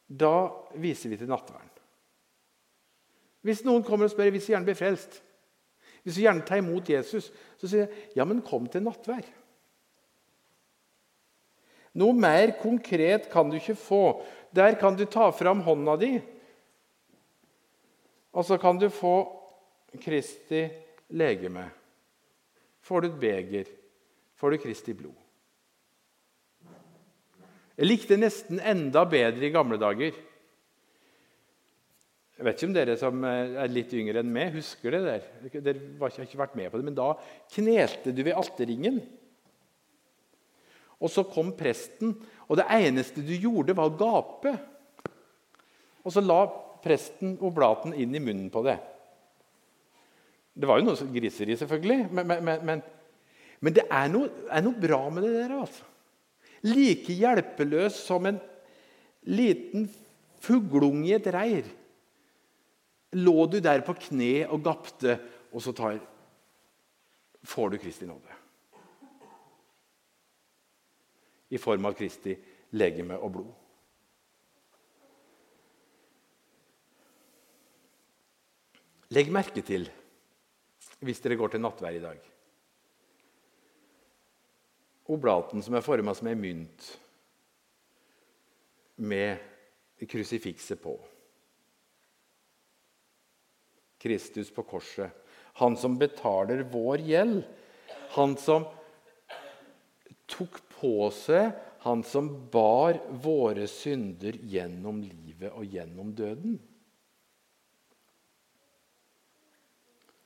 Da 0.09 0.35
viser 0.81 1.11
vi 1.11 1.17
til 1.17 1.29
nattverden. 1.29 1.65
Hvis 3.45 3.63
noen 3.63 3.85
kommer 3.87 4.09
og 4.09 4.11
spør 4.11 4.31
hvis 4.33 4.49
vi 4.49 4.53
gjerne 4.53 4.67
blir 4.67 4.77
frelst, 4.77 5.21
hvis 6.03 6.17
vi 6.17 6.25
gjerne 6.25 6.43
tar 6.47 6.59
imot 6.59 6.89
Jesus, 6.91 7.29
så 7.59 7.69
sier 7.69 7.85
jeg 7.85 8.09
ja, 8.17 8.25
men 8.27 8.43
kom 8.45 8.67
til 8.71 8.83
nattvær. 8.83 9.25
Noe 11.99 12.15
mer 12.15 12.53
konkret 12.61 13.27
kan 13.31 13.49
du 13.51 13.57
ikke 13.59 13.75
få. 13.77 14.03
Der 14.55 14.77
kan 14.79 14.95
du 14.97 15.03
ta 15.05 15.29
fram 15.35 15.61
hånda 15.65 15.95
di, 15.99 16.13
og 18.33 18.45
så 18.45 18.57
kan 18.61 18.77
du 18.79 18.87
få 18.93 19.15
Kristi 20.01 20.63
legeme. 21.17 21.65
Får 22.85 23.01
du 23.01 23.07
et 23.09 23.19
beger, 23.21 23.69
får 24.37 24.53
du 24.53 24.61
Kristi 24.63 24.95
blod. 24.97 25.17
Jeg 27.79 27.87
likte 27.87 28.17
nesten 28.19 28.59
enda 28.59 29.05
bedre 29.07 29.47
i 29.47 29.53
gamle 29.53 29.79
dager. 29.79 30.17
Jeg 32.39 32.47
vet 32.47 32.57
ikke 32.59 32.67
om 32.69 32.75
dere 32.75 32.95
som 32.99 33.23
er 33.27 33.71
litt 33.71 33.93
yngre 33.95 34.21
enn 34.21 34.31
meg, 34.31 34.53
husker 34.55 34.95
det 34.95 34.99
der. 35.05 35.29
Dere 35.59 35.79
har 35.99 36.19
ikke 36.23 36.39
vært 36.39 36.57
med 36.59 36.71
på 36.71 36.79
det, 36.79 36.87
Men 36.87 36.97
da 36.97 37.13
knelte 37.55 38.13
du 38.15 38.21
ved 38.23 38.35
alterringen. 38.35 39.01
Og 40.99 41.11
så 41.11 41.23
kom 41.27 41.53
presten, 41.55 42.13
og 42.49 42.59
det 42.59 42.67
eneste 42.75 43.23
du 43.23 43.31
gjorde, 43.35 43.75
var 43.77 43.87
å 43.87 43.97
gape. 43.99 44.53
Og 46.03 46.11
så 46.11 46.23
la 46.23 46.41
presten 46.83 47.37
oblaten 47.45 47.93
inn 47.95 48.15
i 48.15 48.23
munnen 48.23 48.49
på 48.51 48.63
det. 48.67 48.77
Det 50.59 50.67
var 50.67 50.79
jo 50.79 50.89
noe 50.89 51.11
griseri, 51.13 51.55
selvfølgelig, 51.59 52.09
men, 52.11 52.27
men, 52.27 52.65
men, 52.67 52.83
men 53.63 53.75
det 53.75 53.85
er 53.87 54.11
noe, 54.11 54.31
er 54.51 54.63
noe, 54.65 54.75
bra 54.79 55.05
med 55.13 55.23
det 55.23 55.33
der. 55.37 55.55
altså. 55.61 55.87
Like 56.67 57.15
hjelpeløs 57.15 58.01
som 58.03 58.27
en 58.27 58.39
liten 59.29 59.87
fuglunge 60.43 61.07
i 61.07 61.15
et 61.15 61.29
reir 61.31 61.67
lå 63.17 63.45
du 63.49 63.59
der 63.63 63.81
på 63.85 63.95
kne 63.97 64.45
og 64.49 64.63
gapte, 64.65 65.17
og 65.49 65.63
så 65.63 65.73
tar, 65.73 65.97
får 67.43 67.73
du 67.73 67.79
Kristi 67.81 68.05
nåde. 68.09 68.38
I 71.49 71.57
form 71.57 71.89
av 71.89 71.95
Kristi 71.97 72.35
legeme 72.77 73.17
og 73.17 73.33
blod. 73.33 73.53
Legg 79.09 79.31
merke 79.33 79.63
til, 79.65 79.87
hvis 81.01 81.21
dere 81.23 81.39
går 81.39 81.55
til 81.55 81.63
nattvær 81.63 81.95
i 81.97 82.03
dag 82.03 82.25
Oblaten 85.09 85.63
som 85.65 85.73
er 85.73 85.81
forma 85.81 86.13
som 86.13 86.27
ei 86.29 86.37
mynt 86.37 86.85
med 89.01 89.39
krusifikset 90.05 90.77
på. 90.83 90.93
Kristus 93.99 94.51
på 94.53 94.63
korset. 94.69 95.09
Han 95.59 95.73
som 95.79 95.97
betaler 95.99 96.61
vår 96.71 97.01
gjeld. 97.07 97.41
Han 98.15 98.37
som 98.37 98.67
tok 100.29 100.61
på 100.79 101.11
han 101.79 102.03
som 102.03 102.49
bar 102.51 102.99
våre 103.23 103.67
synder 103.67 104.35
gjennom 104.51 105.01
livet 105.03 105.51
og 105.53 105.65
gjennom 105.65 106.11
døden. 106.15 106.57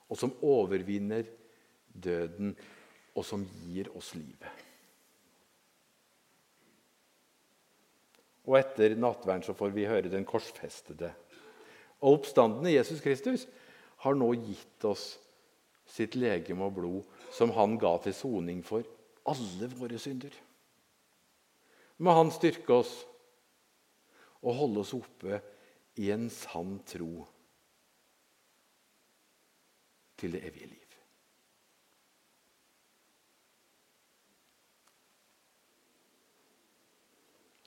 Og 0.10 0.18
som 0.18 0.34
overvinner 0.46 1.26
døden, 1.94 2.56
og 3.14 3.26
som 3.26 3.44
gir 3.66 3.92
oss 3.98 4.14
livet. 4.18 4.50
Og 8.50 8.58
etter 8.60 8.98
nattverden 9.00 9.46
så 9.46 9.56
får 9.56 9.72
vi 9.76 9.86
høre 9.88 10.12
den 10.12 10.26
korsfestede. 10.28 11.14
Og 12.02 12.18
oppstandende 12.18 12.74
Jesus 12.74 13.02
Kristus 13.02 13.46
har 14.04 14.18
nå 14.18 14.34
gitt 14.36 14.90
oss 14.90 15.14
sitt 15.88 16.18
legeme 16.18 16.66
og 16.68 16.76
blod, 16.76 17.06
som 17.32 17.54
han 17.56 17.78
ga 17.80 17.94
til 18.04 18.16
soning 18.18 18.66
for 18.66 18.84
alle 19.30 19.70
våre 19.78 20.00
synder. 20.02 20.34
Må 22.04 22.16
Han 22.18 22.32
styrke 22.34 22.82
oss 22.82 22.94
og 24.44 24.58
holde 24.60 24.84
oss 24.84 24.94
oppe 24.98 25.40
i 26.02 26.10
en 26.12 26.28
sann 26.34 26.80
tro 26.90 27.24
til 30.20 30.36
det 30.36 30.42
evige 30.48 30.72
liv. 30.72 30.80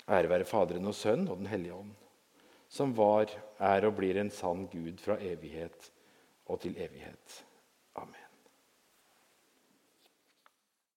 Ære 0.07 0.31
være 0.31 0.47
Faderen 0.47 0.87
og 0.87 0.95
Sønnen 0.95 1.29
og 1.29 1.41
Den 1.41 1.51
hellige 1.51 1.75
ånd, 1.75 1.95
som 2.69 2.93
var, 2.97 3.31
er 3.59 3.87
og 3.89 3.97
blir 3.99 4.21
en 4.21 4.31
sann 4.31 4.67
Gud 4.71 5.01
fra 5.03 5.17
evighet 5.19 5.91
og 6.47 6.61
til 6.63 6.77
evighet. 6.79 7.46